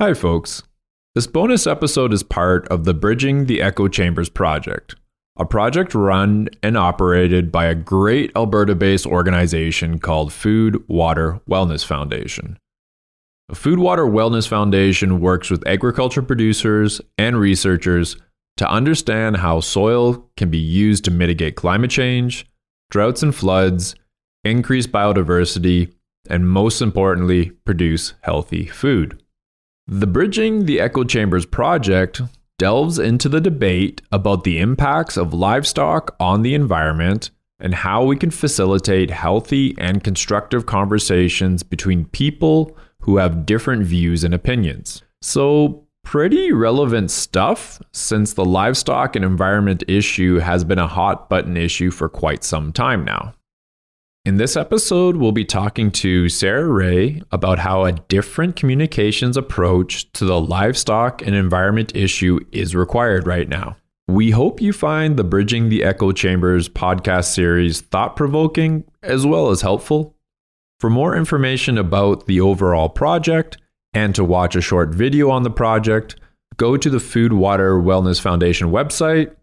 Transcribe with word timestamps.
Hi, 0.00 0.12
folks. 0.12 0.64
This 1.14 1.28
bonus 1.28 1.68
episode 1.68 2.12
is 2.12 2.24
part 2.24 2.66
of 2.66 2.82
the 2.82 2.92
Bridging 2.92 3.46
the 3.46 3.62
Echo 3.62 3.86
Chambers 3.86 4.28
project, 4.28 4.96
a 5.38 5.44
project 5.44 5.94
run 5.94 6.48
and 6.64 6.76
operated 6.76 7.52
by 7.52 7.66
a 7.66 7.76
great 7.76 8.32
Alberta 8.34 8.74
based 8.74 9.06
organization 9.06 10.00
called 10.00 10.32
Food 10.32 10.82
Water 10.88 11.40
Wellness 11.48 11.86
Foundation. 11.86 12.58
The 13.48 13.54
Food 13.54 13.78
Water 13.78 14.04
Wellness 14.04 14.48
Foundation 14.48 15.20
works 15.20 15.48
with 15.48 15.64
agriculture 15.64 16.22
producers 16.22 17.00
and 17.16 17.38
researchers 17.38 18.16
to 18.56 18.68
understand 18.68 19.36
how 19.36 19.60
soil 19.60 20.28
can 20.36 20.50
be 20.50 20.58
used 20.58 21.04
to 21.04 21.12
mitigate 21.12 21.54
climate 21.54 21.92
change, 21.92 22.46
droughts 22.90 23.22
and 23.22 23.32
floods, 23.32 23.94
increase 24.42 24.88
biodiversity, 24.88 25.92
and 26.28 26.48
most 26.48 26.82
importantly, 26.82 27.50
produce 27.64 28.14
healthy 28.22 28.66
food. 28.66 29.20
The 29.86 30.06
Bridging 30.06 30.64
the 30.64 30.80
Echo 30.80 31.04
Chambers 31.04 31.44
project 31.44 32.22
delves 32.58 32.98
into 32.98 33.28
the 33.28 33.40
debate 33.40 34.00
about 34.10 34.42
the 34.42 34.58
impacts 34.58 35.18
of 35.18 35.34
livestock 35.34 36.16
on 36.18 36.40
the 36.40 36.54
environment 36.54 37.30
and 37.60 37.74
how 37.74 38.02
we 38.02 38.16
can 38.16 38.30
facilitate 38.30 39.10
healthy 39.10 39.74
and 39.76 40.02
constructive 40.02 40.64
conversations 40.64 41.62
between 41.62 42.06
people 42.06 42.74
who 43.00 43.18
have 43.18 43.44
different 43.44 43.84
views 43.84 44.24
and 44.24 44.32
opinions. 44.32 45.02
So, 45.20 45.86
pretty 46.02 46.50
relevant 46.50 47.10
stuff 47.10 47.82
since 47.92 48.32
the 48.32 48.44
livestock 48.44 49.14
and 49.14 49.24
environment 49.24 49.84
issue 49.86 50.38
has 50.38 50.64
been 50.64 50.78
a 50.78 50.88
hot 50.88 51.28
button 51.28 51.58
issue 51.58 51.90
for 51.90 52.08
quite 52.08 52.42
some 52.42 52.72
time 52.72 53.04
now. 53.04 53.34
In 54.24 54.38
this 54.38 54.56
episode, 54.56 55.16
we'll 55.16 55.32
be 55.32 55.44
talking 55.44 55.90
to 55.90 56.30
Sarah 56.30 56.66
Ray 56.66 57.20
about 57.30 57.58
how 57.58 57.84
a 57.84 57.92
different 57.92 58.56
communications 58.56 59.36
approach 59.36 60.10
to 60.12 60.24
the 60.24 60.40
livestock 60.40 61.20
and 61.20 61.36
environment 61.36 61.94
issue 61.94 62.40
is 62.50 62.74
required 62.74 63.26
right 63.26 63.46
now. 63.46 63.76
We 64.08 64.30
hope 64.30 64.62
you 64.62 64.72
find 64.72 65.18
the 65.18 65.24
Bridging 65.24 65.68
the 65.68 65.84
Echo 65.84 66.10
Chambers 66.10 66.70
podcast 66.70 67.34
series 67.34 67.82
thought 67.82 68.16
provoking 68.16 68.84
as 69.02 69.26
well 69.26 69.50
as 69.50 69.60
helpful. 69.60 70.16
For 70.80 70.88
more 70.88 71.14
information 71.14 71.76
about 71.76 72.24
the 72.24 72.40
overall 72.40 72.88
project 72.88 73.58
and 73.92 74.14
to 74.14 74.24
watch 74.24 74.56
a 74.56 74.62
short 74.62 74.94
video 74.94 75.28
on 75.28 75.42
the 75.42 75.50
project, 75.50 76.16
go 76.56 76.78
to 76.78 76.88
the 76.88 76.98
Food 76.98 77.34
Water 77.34 77.74
Wellness 77.74 78.22
Foundation 78.22 78.70
website. 78.70 79.36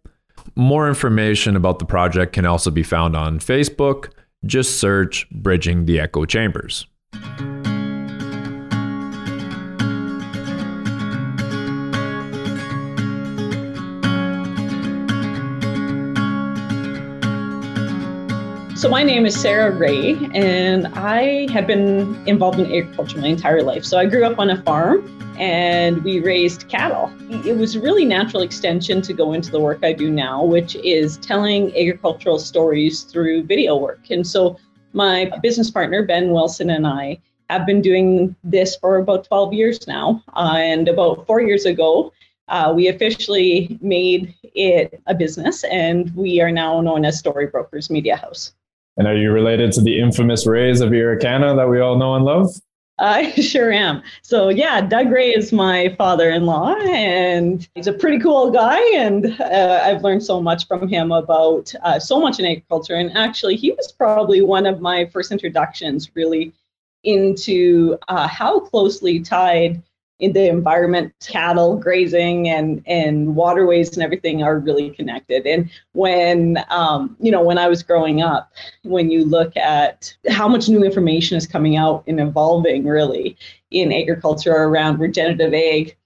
More 0.55 0.88
information 0.88 1.55
about 1.55 1.77
the 1.77 1.85
project 1.85 2.33
can 2.33 2.47
also 2.47 2.71
be 2.71 2.81
found 2.81 3.16
on 3.16 3.38
Facebook 3.38 4.09
just 4.45 4.80
search 4.80 5.30
Bridging 5.30 5.86
the 5.86 6.00
Echo 6.00 6.25
Chambers. 6.25 6.88
So, 18.75 18.89
my 18.89 19.03
name 19.03 19.28
is 19.28 19.39
Sarah 19.39 19.69
Ray, 19.69 20.17
and 20.34 20.88
I 20.88 21.47
have 21.52 21.67
been 21.67 22.28
involved 22.28 22.59
in 22.59 22.66
agriculture 22.66 23.19
my 23.19 23.28
entire 23.28 23.62
life. 23.62 23.86
So, 23.86 24.00
I 24.00 24.08
grew 24.08 24.25
up 24.25 24.39
on 24.39 24.50
a 24.50 24.59
farm 24.64 25.30
and 25.42 26.03
we 26.03 26.20
raised 26.20 26.70
cattle. 26.70 27.11
It 27.44 27.58
was 27.58 27.75
a 27.75 27.81
really 27.81 28.06
natural 28.06 28.44
extension 28.44 29.02
to 29.02 29.11
go 29.11 29.34
into 29.34 29.50
the 29.50 29.59
work 29.59 29.80
I 29.84 29.92
do 29.92 30.11
now, 30.11 30.44
which 30.44 30.75
is 30.75 31.17
telling 31.17 31.75
agricultural 31.75 32.38
stories 32.38 33.02
through 33.02 33.44
video 33.45 33.75
work. 33.75 34.12
And 34.12 34.25
so 34.25 34.59
my 34.94 35.31
business 35.42 35.72
partner, 35.72 36.06
Ben 36.06 36.31
Wilson, 36.31 36.69
and 36.69 36.86
I 36.86 37.19
have 37.50 37.66
been 37.66 37.81
doing 37.81 38.36
this 38.44 38.75
for 38.75 38.97
about 38.97 39.25
12 39.25 39.53
years 39.53 39.88
now. 39.88 40.23
Uh, 40.36 40.58
and 40.58 40.88
about 40.88 41.25
four 41.25 41.42
years 41.42 41.66
ago, 41.66 42.14
uh, 42.47 42.72
we 42.75 42.88
officially 42.88 43.80
made 43.81 44.36
it 44.53 45.02
a 45.08 45.16
business, 45.16 45.64
and 45.64 46.16
we 46.16 46.39
are 46.39 46.52
now 46.52 46.81
known 46.81 47.03
as 47.03 47.18
Storybrokers 47.18 47.90
Media 47.90 48.16
House. 48.16 48.53
And 48.97 49.07
are 49.07 49.18
you 49.18 49.31
related 49.31 49.72
to 49.74 49.81
the 49.81 50.00
infamous 50.00 50.46
Rays 50.46 50.81
of 50.81 50.91
Irricana 50.91 51.56
that 51.56 51.68
we 51.68 51.80
all 51.80 51.97
know 51.97 52.13
and 52.13 52.25
love? 52.25 52.47
I 53.01 53.31
sure 53.41 53.72
am. 53.72 54.03
So 54.22 54.50
yeah, 54.50 54.79
Doug 54.81 55.09
Ray 55.09 55.31
is 55.31 55.51
my 55.51 55.94
father-in-law, 55.97 56.75
and 56.75 57.67
he's 57.75 57.88
a 57.88 57.94
pretty 57.94 58.19
cool 58.19 58.51
guy. 58.51 58.79
And 58.95 59.39
uh, 59.41 59.81
I've 59.84 60.03
learned 60.03 60.23
so 60.23 60.39
much 60.39 60.67
from 60.67 60.88
him 60.88 61.12
about 61.12 61.73
uh, 61.84 62.00
so 62.00 62.22
much 62.22 62.39
in 62.39 62.45
agriculture. 62.45 62.95
And 62.95 63.17
actually, 63.17 63.56
he 63.56 63.72
was 63.72 63.91
probably 63.91 64.41
one 64.41 64.66
of 64.66 64.81
my 64.81 65.06
first 65.06 65.31
introductions, 65.31 66.12
really, 66.16 66.53
into 67.03 67.97
uh, 68.07 68.28
how 68.28 68.59
closely 68.59 69.19
tied 69.19 69.81
in 70.21 70.33
the 70.33 70.47
environment, 70.47 71.13
cattle 71.27 71.75
grazing 71.77 72.47
and 72.47 72.81
and 72.85 73.35
waterways 73.35 73.91
and 73.93 74.03
everything 74.03 74.43
are 74.43 74.59
really 74.59 74.91
connected. 74.91 75.45
And 75.47 75.69
when 75.93 76.63
um, 76.69 77.17
you 77.19 77.31
know 77.31 77.41
when 77.41 77.57
I 77.57 77.67
was 77.67 77.83
growing 77.83 78.21
up, 78.21 78.53
when 78.83 79.09
you 79.11 79.25
look 79.25 79.57
at 79.57 80.15
how 80.29 80.47
much 80.47 80.69
new 80.69 80.83
information 80.83 81.37
is 81.37 81.47
coming 81.47 81.75
out 81.75 82.03
and 82.07 82.19
evolving 82.19 82.85
really 82.85 83.35
in 83.71 83.91
agriculture 83.91 84.53
around 84.53 84.99
regenerative 84.99 85.53
ag, 85.53 85.97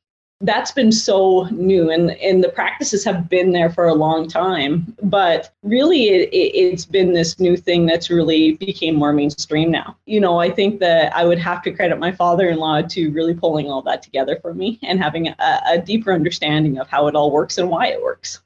that's 0.41 0.71
been 0.71 0.91
so 0.91 1.43
new 1.51 1.89
and, 1.89 2.11
and 2.11 2.43
the 2.43 2.49
practices 2.49 3.05
have 3.05 3.29
been 3.29 3.51
there 3.51 3.69
for 3.69 3.87
a 3.87 3.93
long 3.93 4.27
time 4.27 4.93
but 5.01 5.53
really 5.63 6.09
it, 6.09 6.29
it, 6.33 6.71
has 6.71 6.85
been 6.85 7.13
this 7.13 7.39
new 7.39 7.55
thing 7.55 7.85
that's 7.85 8.09
really 8.09 8.53
became 8.53 8.95
more 8.95 9.13
mainstream 9.13 9.71
now. 9.71 9.95
You 10.05 10.19
know 10.19 10.39
i 10.39 10.49
think 10.49 10.79
that 10.79 11.15
i 11.15 11.23
would 11.23 11.39
have 11.39 11.61
to 11.63 11.71
credit 11.71 11.99
my 11.99 12.11
father-in-law 12.11 12.83
to 12.83 13.09
really 13.11 13.33
pulling 13.33 13.67
all 13.67 13.81
that 13.83 14.03
together 14.03 14.37
for 14.41 14.53
me 14.53 14.77
and 14.83 15.01
having 15.01 15.27
a, 15.27 15.61
a 15.67 15.77
deeper 15.79 16.11
understanding 16.11 16.79
of 16.79 16.89
how 16.89 17.07
it 17.07 17.15
all 17.15 17.31
works 17.31 17.57
and 17.57 17.69
why 17.69 17.87
it 17.87 18.01
works. 18.01 18.41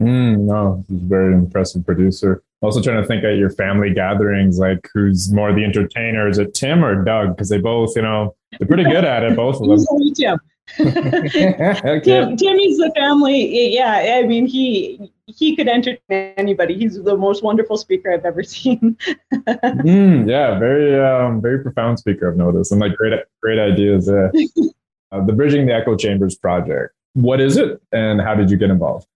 Mm, 0.00 0.40
no 0.40 0.84
he's 0.88 1.02
a 1.02 1.04
very 1.04 1.34
impressive 1.34 1.84
producer. 1.84 2.42
Also 2.62 2.80
trying 2.80 3.02
to 3.02 3.06
think 3.06 3.22
at 3.22 3.36
your 3.36 3.50
family 3.50 3.92
gatherings 3.92 4.58
like 4.58 4.88
who's 4.94 5.30
more 5.30 5.52
the 5.52 5.62
entertainer? 5.62 6.26
Is 6.26 6.38
it 6.38 6.54
tim 6.54 6.82
or 6.82 7.04
doug? 7.04 7.36
Because 7.36 7.50
they 7.50 7.58
both 7.58 7.94
you 7.94 8.02
know 8.02 8.34
they're 8.58 8.66
pretty 8.66 8.84
good 8.84 9.04
at 9.04 9.22
it 9.22 9.36
both 9.36 9.60
of 9.60 9.68
them. 10.16 10.38
okay. 10.80 12.00
Tim, 12.02 12.36
Timmy's 12.36 12.78
the 12.78 12.90
family. 12.96 13.74
Yeah, 13.74 14.18
I 14.18 14.26
mean 14.26 14.46
he 14.46 15.12
he 15.26 15.56
could 15.56 15.68
entertain 15.68 15.98
anybody. 16.36 16.74
He's 16.74 17.02
the 17.02 17.16
most 17.16 17.42
wonderful 17.42 17.76
speaker 17.76 18.12
I've 18.12 18.24
ever 18.24 18.42
seen. 18.42 18.96
mm, 19.32 20.28
yeah, 20.28 20.58
very 20.58 20.98
um, 21.00 21.40
very 21.40 21.62
profound 21.62 21.98
speaker. 21.98 22.30
I've 22.30 22.36
noticed, 22.36 22.72
and 22.72 22.80
like 22.80 22.96
great 22.96 23.12
great 23.42 23.58
ideas. 23.58 24.08
Uh, 24.08 24.30
uh, 25.12 25.24
the 25.24 25.32
Bridging 25.32 25.66
the 25.66 25.74
Echo 25.74 25.96
Chambers 25.96 26.34
project. 26.34 26.94
What 27.12 27.40
is 27.40 27.56
it, 27.56 27.80
and 27.92 28.20
how 28.20 28.34
did 28.34 28.50
you 28.50 28.56
get 28.56 28.70
involved? 28.70 29.06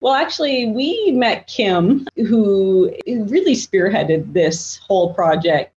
Well, 0.00 0.14
actually, 0.14 0.66
we 0.70 1.12
met 1.12 1.46
Kim, 1.46 2.06
who 2.16 2.94
really 3.06 3.54
spearheaded 3.54 4.32
this 4.32 4.76
whole 4.76 5.14
project 5.14 5.74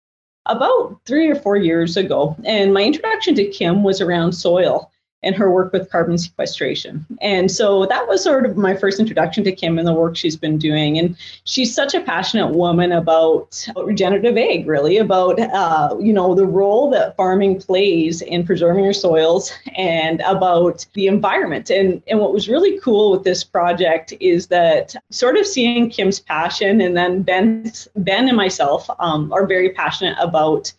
about 0.47 1.01
three 1.05 1.29
or 1.29 1.35
four 1.35 1.57
years 1.57 1.97
ago. 1.97 2.37
And 2.45 2.73
my 2.73 2.83
introduction 2.83 3.35
to 3.35 3.45
Kim 3.47 3.83
was 3.83 4.01
around 4.01 4.33
soil 4.33 4.91
and 5.25 5.35
her 5.35 5.51
work 5.51 5.73
with 5.73 5.91
carbon 5.91 6.19
sequestration. 6.19 7.05
And 7.21 7.51
so 7.51 7.87
that 7.87 8.07
was 8.07 8.23
sort 8.23 8.47
of 8.47 8.57
my 8.57 8.77
first 8.77 9.01
introduction 9.01 9.43
to 9.45 9.53
Kim 9.53 9.79
and 9.79 9.89
the 9.89 9.95
work 9.95 10.17
she's 10.17 10.37
been 10.37 10.59
doing. 10.59 10.99
And 10.99 11.17
she's 11.45 11.75
such 11.75 11.95
a 11.95 12.01
passionate 12.01 12.55
woman 12.55 12.93
about 12.93 13.67
regenerative 13.77 14.37
ag, 14.37 14.69
really, 14.69 14.99
about 14.99 15.41
uh, 15.41 15.97
you 16.01 16.13
know 16.13 16.35
the 16.35 16.47
role 16.47 16.91
that 16.91 17.17
farming 17.17 17.61
plays 17.61 18.23
in 18.23 18.47
preserving 18.47 18.85
our 18.85 18.93
soils 18.93 19.53
and 19.75 20.21
about 20.21 20.87
the 20.93 21.07
environment. 21.07 21.71
And 21.71 22.03
and 22.07 22.21
what 22.21 22.33
was 22.33 22.49
really 22.49 22.79
cool 22.81 23.11
with 23.11 23.25
this 23.25 23.43
project 23.43 24.13
is 24.21 24.49
that 24.49 24.95
sort 25.11 25.37
of 25.37 25.47
seeing 25.47 25.91
Kim's 25.91 26.21
passion, 26.21 26.81
and 26.81 26.97
then 26.97 27.23
Ben 27.23 27.73
Ben 27.97 28.29
and 28.29 28.37
myself 28.37 28.89
um, 28.99 29.33
are 29.33 29.47
very 29.47 29.71
passionate 29.71 30.17
about 30.21 30.73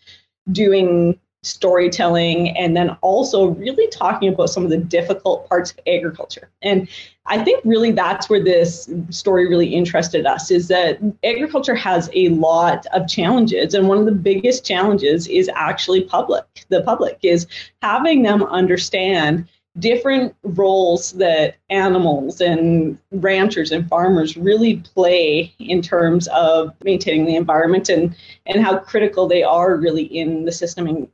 doing 0.52 1.20
storytelling, 1.46 2.56
and 2.58 2.76
then 2.76 2.90
also 3.02 3.48
really 3.48 3.88
talking 3.90 4.34
about 4.34 4.50
some 4.50 4.64
of 4.64 4.70
the 4.70 4.78
difficult 4.78 5.48
parts 5.48 5.72
of 5.72 5.80
agriculture. 5.88 6.50
And 6.62 6.88
I 7.28 7.44
think 7.44 7.62
really 7.64 7.92
that's 7.92 8.30
where 8.30 8.44
this 8.44 8.90
story 9.10 9.48
really 9.48 9.74
interested 9.74 10.26
us 10.26 10.52
is 10.52 10.68
that 10.68 11.00
agriculture 11.24 11.76
has 11.76 12.10
a 12.14 12.30
lot 12.30 12.86
of 12.94 13.08
challenges. 13.08 13.74
And 13.74 13.88
one 13.88 13.98
of 13.98 14.06
the 14.06 14.12
biggest 14.12 14.66
challenges 14.66 15.28
is 15.28 15.50
actually 15.56 16.04
public. 16.04 16.46
The 16.70 16.82
public 16.82 17.20
is 17.24 17.48
having 17.82 18.24
them 18.24 18.44
understand 18.44 19.48
different 19.80 20.34
roles 20.44 21.12
that 21.14 21.56
animals 21.70 22.40
and 22.40 22.98
ranchers 23.12 23.72
and 23.72 23.88
farmers 23.90 24.38
really 24.38 24.78
play 24.78 25.54
in 25.60 25.82
terms 25.82 26.28
of 26.30 26.74
maintaining 26.84 27.26
the 27.26 27.36
environment 27.36 27.90
and, 27.90 28.16
and 28.46 28.64
how 28.64 28.78
critical 28.78 29.28
they 29.28 29.44
are 29.44 29.76
really 29.76 30.04
in 30.04 30.46
the 30.46 30.52
system 30.52 31.10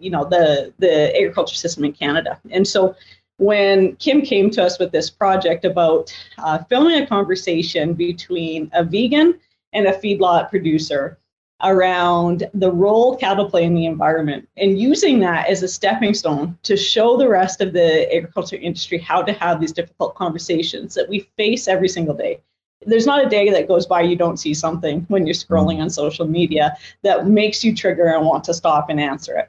you 0.00 0.10
know 0.10 0.24
the 0.24 0.72
the 0.78 1.16
agriculture 1.16 1.56
system 1.56 1.84
in 1.84 1.92
Canada. 1.92 2.40
And 2.50 2.66
so 2.66 2.94
when 3.38 3.96
Kim 3.96 4.22
came 4.22 4.50
to 4.50 4.62
us 4.62 4.78
with 4.78 4.92
this 4.92 5.10
project 5.10 5.64
about 5.64 6.14
uh, 6.38 6.58
filming 6.64 7.02
a 7.02 7.06
conversation 7.06 7.92
between 7.92 8.70
a 8.72 8.82
vegan 8.82 9.38
and 9.72 9.86
a 9.86 9.92
feedlot 9.92 10.48
producer 10.48 11.18
around 11.62 12.44
the 12.54 12.70
role 12.70 13.16
cattle 13.16 13.48
play 13.48 13.64
in 13.64 13.74
the 13.74 13.86
environment 13.86 14.46
and 14.58 14.78
using 14.78 15.18
that 15.20 15.48
as 15.48 15.62
a 15.62 15.68
stepping 15.68 16.12
stone 16.12 16.56
to 16.62 16.76
show 16.76 17.16
the 17.16 17.28
rest 17.28 17.62
of 17.62 17.72
the 17.72 18.14
agriculture 18.14 18.56
industry 18.56 18.98
how 18.98 19.22
to 19.22 19.32
have 19.32 19.58
these 19.58 19.72
difficult 19.72 20.14
conversations 20.14 20.94
that 20.94 21.08
we 21.08 21.20
face 21.36 21.66
every 21.66 21.88
single 21.88 22.14
day. 22.14 22.38
There's 22.84 23.06
not 23.06 23.24
a 23.24 23.28
day 23.28 23.50
that 23.50 23.68
goes 23.68 23.86
by 23.86 24.02
you 24.02 24.16
don't 24.16 24.36
see 24.36 24.52
something 24.52 25.06
when 25.08 25.26
you're 25.26 25.34
scrolling 25.34 25.80
on 25.80 25.88
social 25.88 26.26
media 26.26 26.76
that 27.02 27.26
makes 27.26 27.64
you 27.64 27.74
trigger 27.74 28.06
and 28.06 28.26
want 28.26 28.44
to 28.44 28.54
stop 28.54 28.90
and 28.90 29.00
answer 29.00 29.38
it. 29.38 29.48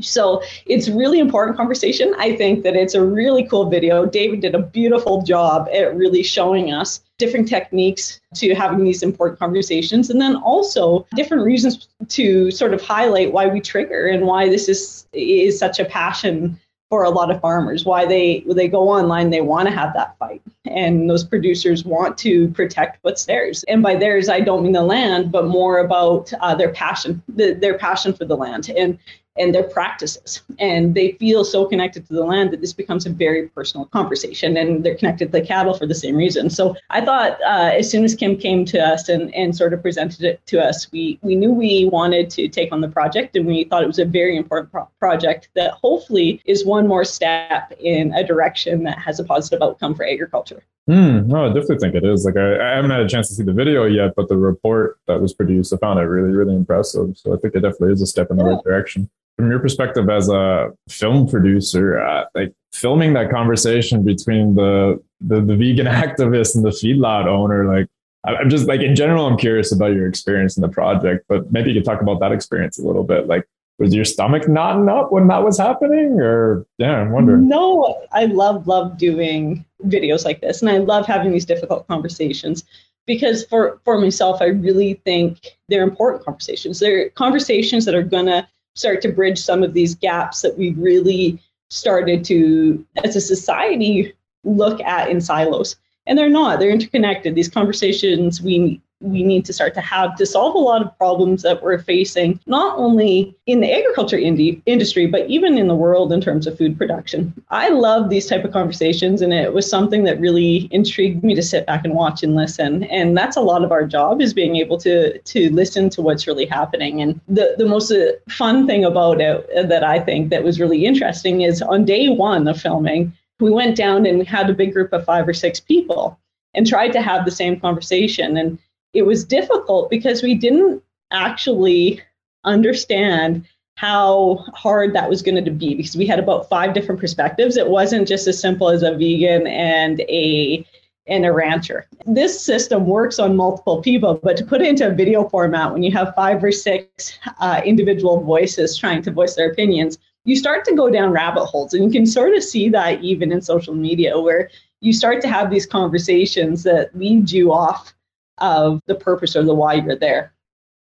So 0.00 0.42
it's 0.66 0.88
really 0.88 1.20
important 1.20 1.56
conversation. 1.56 2.14
I 2.18 2.34
think 2.36 2.64
that 2.64 2.74
it's 2.74 2.94
a 2.94 3.04
really 3.04 3.44
cool 3.44 3.70
video. 3.70 4.04
David 4.06 4.40
did 4.40 4.54
a 4.54 4.62
beautiful 4.62 5.22
job 5.22 5.68
at 5.72 5.94
really 5.96 6.22
showing 6.22 6.72
us 6.72 7.00
different 7.18 7.48
techniques 7.48 8.20
to 8.34 8.54
having 8.54 8.84
these 8.84 9.02
important 9.02 9.38
conversations 9.38 10.10
and 10.10 10.20
then 10.20 10.36
also 10.36 11.06
different 11.14 11.44
reasons 11.44 11.88
to 12.08 12.50
sort 12.50 12.74
of 12.74 12.82
highlight 12.82 13.32
why 13.32 13.46
we 13.46 13.60
trigger 13.60 14.08
and 14.08 14.26
why 14.26 14.48
this 14.48 14.68
is 14.68 15.06
is 15.12 15.58
such 15.58 15.78
a 15.78 15.84
passion 15.84 16.58
for 16.90 17.04
a 17.04 17.10
lot 17.10 17.30
of 17.30 17.40
farmers 17.40 17.84
why 17.84 18.04
they 18.04 18.44
they 18.48 18.68
go 18.68 18.88
online 18.88 19.30
they 19.30 19.40
want 19.40 19.68
to 19.68 19.74
have 19.74 19.94
that 19.94 20.16
fight 20.18 20.42
and 20.66 21.08
those 21.08 21.24
producers 21.24 21.84
want 21.84 22.18
to 22.18 22.48
protect 22.48 22.98
what's 23.02 23.24
theirs 23.26 23.64
and 23.68 23.82
by 23.82 23.94
theirs 23.94 24.28
i 24.28 24.40
don't 24.40 24.64
mean 24.64 24.72
the 24.72 24.82
land 24.82 25.30
but 25.30 25.46
more 25.46 25.78
about 25.78 26.32
uh, 26.40 26.54
their 26.54 26.72
passion 26.72 27.22
the, 27.28 27.54
their 27.54 27.78
passion 27.78 28.12
for 28.12 28.24
the 28.24 28.36
land 28.36 28.68
and 28.76 28.98
and 29.36 29.54
their 29.54 29.64
practices. 29.64 30.42
And 30.58 30.94
they 30.94 31.12
feel 31.12 31.44
so 31.44 31.66
connected 31.66 32.06
to 32.06 32.14
the 32.14 32.24
land 32.24 32.52
that 32.52 32.60
this 32.60 32.72
becomes 32.72 33.06
a 33.06 33.10
very 33.10 33.48
personal 33.48 33.86
conversation. 33.86 34.56
And 34.56 34.84
they're 34.84 34.94
connected 34.94 35.26
to 35.26 35.32
the 35.32 35.46
cattle 35.46 35.74
for 35.74 35.86
the 35.86 35.94
same 35.94 36.16
reason. 36.16 36.50
So 36.50 36.76
I 36.90 37.04
thought 37.04 37.40
uh, 37.42 37.72
as 37.74 37.90
soon 37.90 38.04
as 38.04 38.14
Kim 38.14 38.36
came 38.36 38.64
to 38.66 38.78
us 38.78 39.08
and, 39.08 39.34
and 39.34 39.56
sort 39.56 39.72
of 39.72 39.82
presented 39.82 40.22
it 40.22 40.44
to 40.46 40.64
us, 40.64 40.90
we, 40.92 41.18
we 41.22 41.34
knew 41.34 41.52
we 41.52 41.86
wanted 41.86 42.30
to 42.30 42.48
take 42.48 42.72
on 42.72 42.80
the 42.80 42.88
project. 42.88 43.36
And 43.36 43.46
we 43.46 43.64
thought 43.64 43.82
it 43.82 43.88
was 43.88 43.98
a 43.98 44.04
very 44.04 44.36
important 44.36 44.70
pro- 44.70 44.88
project 45.00 45.48
that 45.54 45.72
hopefully 45.72 46.40
is 46.44 46.64
one 46.64 46.86
more 46.86 47.04
step 47.04 47.72
in 47.80 48.12
a 48.14 48.24
direction 48.24 48.84
that 48.84 48.98
has 48.98 49.18
a 49.18 49.24
positive 49.24 49.62
outcome 49.62 49.94
for 49.94 50.06
agriculture. 50.06 50.62
Hmm. 50.86 51.26
no, 51.26 51.46
I 51.46 51.48
definitely 51.48 51.78
think 51.78 51.94
it 51.94 52.04
is. 52.04 52.26
Like 52.26 52.36
I, 52.36 52.60
I, 52.60 52.76
haven't 52.76 52.90
had 52.90 53.00
a 53.00 53.08
chance 53.08 53.28
to 53.28 53.34
see 53.34 53.42
the 53.42 53.54
video 53.54 53.86
yet, 53.86 54.12
but 54.14 54.28
the 54.28 54.36
report 54.36 54.98
that 55.06 55.18
was 55.18 55.32
produced, 55.32 55.72
I 55.72 55.78
found 55.78 55.98
it 55.98 56.02
really, 56.02 56.30
really 56.30 56.54
impressive. 56.54 57.16
So 57.16 57.32
I 57.32 57.38
think 57.38 57.54
it 57.54 57.60
definitely 57.60 57.94
is 57.94 58.02
a 58.02 58.06
step 58.06 58.30
in 58.30 58.36
the 58.36 58.44
yeah. 58.44 58.50
right 58.50 58.64
direction 58.64 59.08
from 59.36 59.50
your 59.50 59.58
perspective 59.58 60.08
as 60.08 60.28
a 60.28 60.72
film 60.88 61.28
producer, 61.28 62.00
uh, 62.00 62.24
like 62.34 62.52
filming 62.72 63.14
that 63.14 63.30
conversation 63.30 64.04
between 64.04 64.54
the, 64.54 65.02
the, 65.20 65.40
the 65.40 65.56
vegan 65.56 65.86
activist 65.86 66.54
and 66.54 66.64
the 66.64 66.70
feedlot 66.70 67.26
owner, 67.26 67.64
like 67.64 67.88
I'm 68.24 68.48
just 68.48 68.66
like 68.66 68.80
in 68.80 68.96
general, 68.96 69.26
I'm 69.26 69.36
curious 69.36 69.72
about 69.72 69.92
your 69.92 70.08
experience 70.08 70.56
in 70.56 70.62
the 70.62 70.68
project, 70.68 71.26
but 71.28 71.52
maybe 71.52 71.70
you 71.70 71.80
could 71.80 71.84
talk 71.84 72.00
about 72.00 72.20
that 72.20 72.32
experience 72.32 72.78
a 72.78 72.82
little 72.82 73.04
bit. 73.04 73.26
Like, 73.26 73.46
was 73.78 73.94
your 73.94 74.04
stomach 74.04 74.48
knotting 74.48 74.88
up 74.88 75.12
when 75.12 75.26
that 75.28 75.42
was 75.42 75.58
happening, 75.58 76.20
or 76.20 76.64
yeah, 76.78 76.92
I'm 76.92 77.10
wondering. 77.10 77.48
No, 77.48 78.02
I 78.12 78.26
love 78.26 78.66
love 78.66 78.96
doing 78.96 79.64
videos 79.84 80.24
like 80.24 80.40
this, 80.40 80.62
and 80.62 80.70
I 80.70 80.78
love 80.78 81.06
having 81.06 81.32
these 81.32 81.44
difficult 81.44 81.86
conversations 81.86 82.64
because 83.06 83.44
for 83.44 83.80
for 83.84 83.98
myself, 83.98 84.40
I 84.40 84.46
really 84.46 84.94
think 85.04 85.56
they're 85.68 85.82
important 85.82 86.24
conversations. 86.24 86.78
They're 86.78 87.10
conversations 87.10 87.84
that 87.84 87.94
are 87.94 88.02
gonna 88.02 88.48
start 88.74 89.00
to 89.02 89.08
bridge 89.08 89.38
some 89.38 89.62
of 89.62 89.72
these 89.72 89.94
gaps 89.94 90.42
that 90.42 90.58
we've 90.58 90.78
really 90.78 91.40
started 91.70 92.24
to, 92.24 92.84
as 93.04 93.16
a 93.16 93.20
society, 93.20 94.12
look 94.44 94.80
at 94.80 95.08
in 95.10 95.20
silos. 95.20 95.76
And 96.06 96.18
they're 96.18 96.28
not, 96.28 96.58
they're 96.58 96.70
interconnected. 96.70 97.34
These 97.34 97.48
conversations 97.48 98.42
we 98.42 98.80
we 99.04 99.22
need 99.22 99.44
to 99.44 99.52
start 99.52 99.74
to 99.74 99.80
have 99.80 100.16
to 100.16 100.26
solve 100.26 100.54
a 100.54 100.58
lot 100.58 100.82
of 100.82 100.96
problems 100.98 101.42
that 101.42 101.62
we're 101.62 101.78
facing, 101.78 102.40
not 102.46 102.78
only 102.78 103.36
in 103.46 103.60
the 103.60 103.72
agriculture 103.72 104.18
industry, 104.18 105.06
but 105.06 105.28
even 105.28 105.58
in 105.58 105.68
the 105.68 105.74
world 105.74 106.12
in 106.12 106.20
terms 106.20 106.46
of 106.46 106.56
food 106.56 106.76
production. 106.78 107.32
I 107.50 107.68
love 107.68 108.08
these 108.08 108.26
type 108.26 108.44
of 108.44 108.52
conversations, 108.52 109.20
and 109.20 109.32
it 109.32 109.52
was 109.52 109.68
something 109.68 110.04
that 110.04 110.20
really 110.20 110.68
intrigued 110.70 111.22
me 111.22 111.34
to 111.34 111.42
sit 111.42 111.66
back 111.66 111.84
and 111.84 111.94
watch 111.94 112.22
and 112.22 112.34
listen. 112.34 112.84
And 112.84 113.16
that's 113.16 113.36
a 113.36 113.42
lot 113.42 113.62
of 113.62 113.72
our 113.72 113.84
job 113.86 114.22
is 114.22 114.32
being 114.32 114.56
able 114.56 114.78
to 114.78 115.18
to 115.18 115.50
listen 115.52 115.90
to 115.90 116.02
what's 116.02 116.26
really 116.26 116.46
happening. 116.46 117.02
And 117.02 117.20
the 117.28 117.54
the 117.58 117.66
most 117.66 117.92
uh, 117.92 118.12
fun 118.28 118.66
thing 118.66 118.84
about 118.84 119.20
it 119.20 119.68
that 119.68 119.84
I 119.84 120.00
think 120.00 120.30
that 120.30 120.44
was 120.44 120.58
really 120.60 120.86
interesting 120.86 121.42
is 121.42 121.60
on 121.60 121.84
day 121.84 122.08
one 122.08 122.48
of 122.48 122.60
filming, 122.60 123.12
we 123.40 123.50
went 123.50 123.76
down 123.76 124.06
and 124.06 124.18
we 124.18 124.24
had 124.24 124.48
a 124.48 124.54
big 124.54 124.72
group 124.72 124.92
of 124.92 125.04
five 125.04 125.28
or 125.28 125.34
six 125.34 125.60
people 125.60 126.18
and 126.54 126.66
tried 126.66 126.92
to 126.92 127.02
have 127.02 127.24
the 127.24 127.30
same 127.30 127.58
conversation 127.58 128.36
and 128.36 128.58
it 128.94 129.02
was 129.02 129.24
difficult 129.24 129.90
because 129.90 130.22
we 130.22 130.34
didn't 130.34 130.82
actually 131.10 132.00
understand 132.44 133.46
how 133.76 134.36
hard 134.54 134.94
that 134.94 135.10
was 135.10 135.20
going 135.20 135.44
to 135.44 135.50
be 135.50 135.74
because 135.74 135.96
we 135.96 136.06
had 136.06 136.20
about 136.20 136.48
five 136.48 136.72
different 136.74 137.00
perspectives. 137.00 137.56
It 137.56 137.68
wasn't 137.68 138.06
just 138.06 138.28
as 138.28 138.40
simple 138.40 138.68
as 138.68 138.82
a 138.82 138.92
vegan 138.92 139.46
and 139.46 140.00
a 140.02 140.64
and 141.06 141.26
a 141.26 141.32
rancher. 141.32 141.86
This 142.06 142.40
system 142.40 142.86
works 142.86 143.18
on 143.18 143.36
multiple 143.36 143.82
people, 143.82 144.20
but 144.22 144.38
to 144.38 144.44
put 144.44 144.62
it 144.62 144.68
into 144.68 144.88
a 144.88 144.94
video 144.94 145.28
format 145.28 145.72
when 145.72 145.82
you 145.82 145.92
have 145.92 146.14
five 146.14 146.42
or 146.42 146.50
six 146.52 147.18
uh, 147.40 147.60
individual 147.64 148.20
voices 148.20 148.78
trying 148.78 149.02
to 149.02 149.10
voice 149.10 149.34
their 149.34 149.50
opinions, 149.50 149.98
you 150.24 150.34
start 150.34 150.64
to 150.64 150.74
go 150.74 150.88
down 150.88 151.10
rabbit 151.10 151.44
holes. 151.44 151.74
And 151.74 151.84
you 151.84 151.90
can 151.90 152.06
sort 152.06 152.34
of 152.34 152.42
see 152.42 152.70
that 152.70 153.02
even 153.02 153.32
in 153.32 153.42
social 153.42 153.74
media, 153.74 154.18
where 154.18 154.48
you 154.80 154.94
start 154.94 155.20
to 155.22 155.28
have 155.28 155.50
these 155.50 155.66
conversations 155.66 156.62
that 156.62 156.96
lead 156.96 157.30
you 157.30 157.52
off 157.52 157.92
of 158.38 158.80
the 158.86 158.94
purpose 158.94 159.36
or 159.36 159.42
the 159.42 159.54
why 159.54 159.74
you're 159.74 159.96
there. 159.96 160.34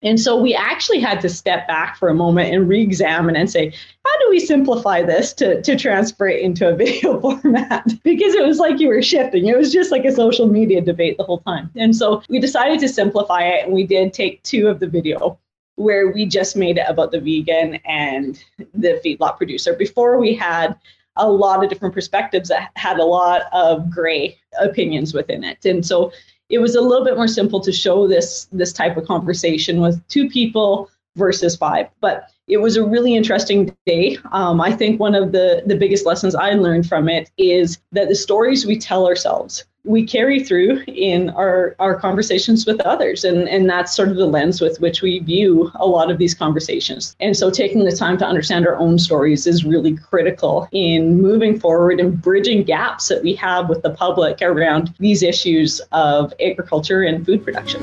And 0.03 0.19
so 0.19 0.39
we 0.39 0.55
actually 0.55 0.99
had 0.99 1.21
to 1.21 1.29
step 1.29 1.67
back 1.67 1.95
for 1.95 2.09
a 2.09 2.15
moment 2.15 2.53
and 2.53 2.67
re-examine 2.67 3.35
and 3.35 3.49
say, 3.49 3.71
how 4.03 4.19
do 4.19 4.29
we 4.31 4.39
simplify 4.39 5.03
this 5.03 5.31
to, 5.33 5.61
to 5.61 5.75
transfer 5.75 6.27
it 6.27 6.41
into 6.41 6.67
a 6.67 6.75
video 6.75 7.19
format? 7.19 7.85
because 8.03 8.33
it 8.33 8.43
was 8.43 8.57
like 8.57 8.79
you 8.79 8.87
were 8.87 9.01
shifting. 9.01 9.45
It 9.45 9.57
was 9.57 9.71
just 9.71 9.91
like 9.91 10.05
a 10.05 10.11
social 10.11 10.47
media 10.47 10.81
debate 10.81 11.17
the 11.17 11.23
whole 11.23 11.39
time. 11.39 11.69
And 11.75 11.95
so 11.95 12.23
we 12.29 12.39
decided 12.39 12.79
to 12.79 12.89
simplify 12.89 13.43
it 13.43 13.65
and 13.65 13.73
we 13.73 13.85
did 13.85 14.13
take 14.13 14.41
two 14.41 14.67
of 14.67 14.79
the 14.79 14.87
video 14.87 15.37
where 15.75 16.11
we 16.11 16.25
just 16.25 16.55
made 16.55 16.77
it 16.77 16.85
about 16.87 17.11
the 17.11 17.19
vegan 17.19 17.75
and 17.85 18.43
the 18.73 18.99
feedlot 19.05 19.37
producer. 19.37 19.73
Before 19.73 20.19
we 20.19 20.33
had 20.33 20.75
a 21.17 21.29
lot 21.29 21.63
of 21.63 21.69
different 21.69 21.93
perspectives 21.93 22.49
that 22.49 22.71
had 22.75 22.97
a 22.97 23.05
lot 23.05 23.43
of 23.51 23.89
gray 23.89 24.37
opinions 24.59 25.13
within 25.13 25.43
it. 25.43 25.65
And 25.65 25.85
so 25.85 26.11
it 26.51 26.59
was 26.59 26.75
a 26.75 26.81
little 26.81 27.05
bit 27.05 27.15
more 27.15 27.27
simple 27.27 27.59
to 27.61 27.71
show 27.71 28.07
this 28.07 28.47
this 28.51 28.73
type 28.73 28.97
of 28.97 29.05
conversation 29.07 29.81
with 29.81 30.05
two 30.07 30.29
people 30.29 30.89
versus 31.15 31.55
five. 31.55 31.87
But 31.99 32.29
it 32.47 32.57
was 32.57 32.75
a 32.75 32.85
really 32.85 33.15
interesting 33.15 33.75
day. 33.85 34.17
Um, 34.31 34.59
I 34.59 34.71
think 34.71 34.99
one 34.99 35.15
of 35.15 35.31
the 35.31 35.63
the 35.65 35.75
biggest 35.75 36.05
lessons 36.05 36.35
I 36.35 36.51
learned 36.51 36.87
from 36.87 37.09
it 37.09 37.31
is 37.37 37.79
that 37.93 38.09
the 38.09 38.15
stories 38.15 38.65
we 38.65 38.77
tell 38.77 39.07
ourselves 39.07 39.63
we 39.83 40.05
carry 40.05 40.43
through 40.43 40.83
in 40.87 41.31
our, 41.31 41.75
our 41.79 41.95
conversations 41.95 42.65
with 42.65 42.79
others. 42.81 43.23
And, 43.23 43.49
and 43.49 43.69
that's 43.69 43.95
sort 43.95 44.09
of 44.09 44.15
the 44.15 44.27
lens 44.27 44.61
with 44.61 44.79
which 44.79 45.01
we 45.01 45.19
view 45.19 45.71
a 45.75 45.87
lot 45.87 46.11
of 46.11 46.17
these 46.17 46.35
conversations. 46.35 47.15
And 47.19 47.35
so 47.35 47.49
taking 47.49 47.83
the 47.83 47.95
time 47.95 48.17
to 48.19 48.25
understand 48.25 48.67
our 48.67 48.75
own 48.77 48.99
stories 48.99 49.47
is 49.47 49.65
really 49.65 49.97
critical 49.97 50.67
in 50.71 51.19
moving 51.19 51.59
forward 51.59 51.99
and 51.99 52.21
bridging 52.21 52.63
gaps 52.63 53.07
that 53.07 53.23
we 53.23 53.33
have 53.35 53.69
with 53.69 53.81
the 53.81 53.89
public 53.89 54.41
around 54.41 54.93
these 54.99 55.23
issues 55.23 55.81
of 55.91 56.33
agriculture 56.39 57.03
and 57.03 57.25
food 57.25 57.43
production. 57.43 57.81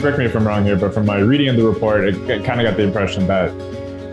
correct 0.00 0.16
me 0.16 0.24
if 0.24 0.34
I'm 0.34 0.48
wrong 0.48 0.64
here, 0.64 0.76
but 0.76 0.94
from 0.94 1.04
my 1.04 1.18
reading 1.18 1.48
of 1.50 1.56
the 1.56 1.62
report, 1.62 2.04
it 2.04 2.14
kind 2.42 2.58
of 2.58 2.66
got 2.66 2.78
the 2.78 2.82
impression 2.84 3.26
that 3.26 3.52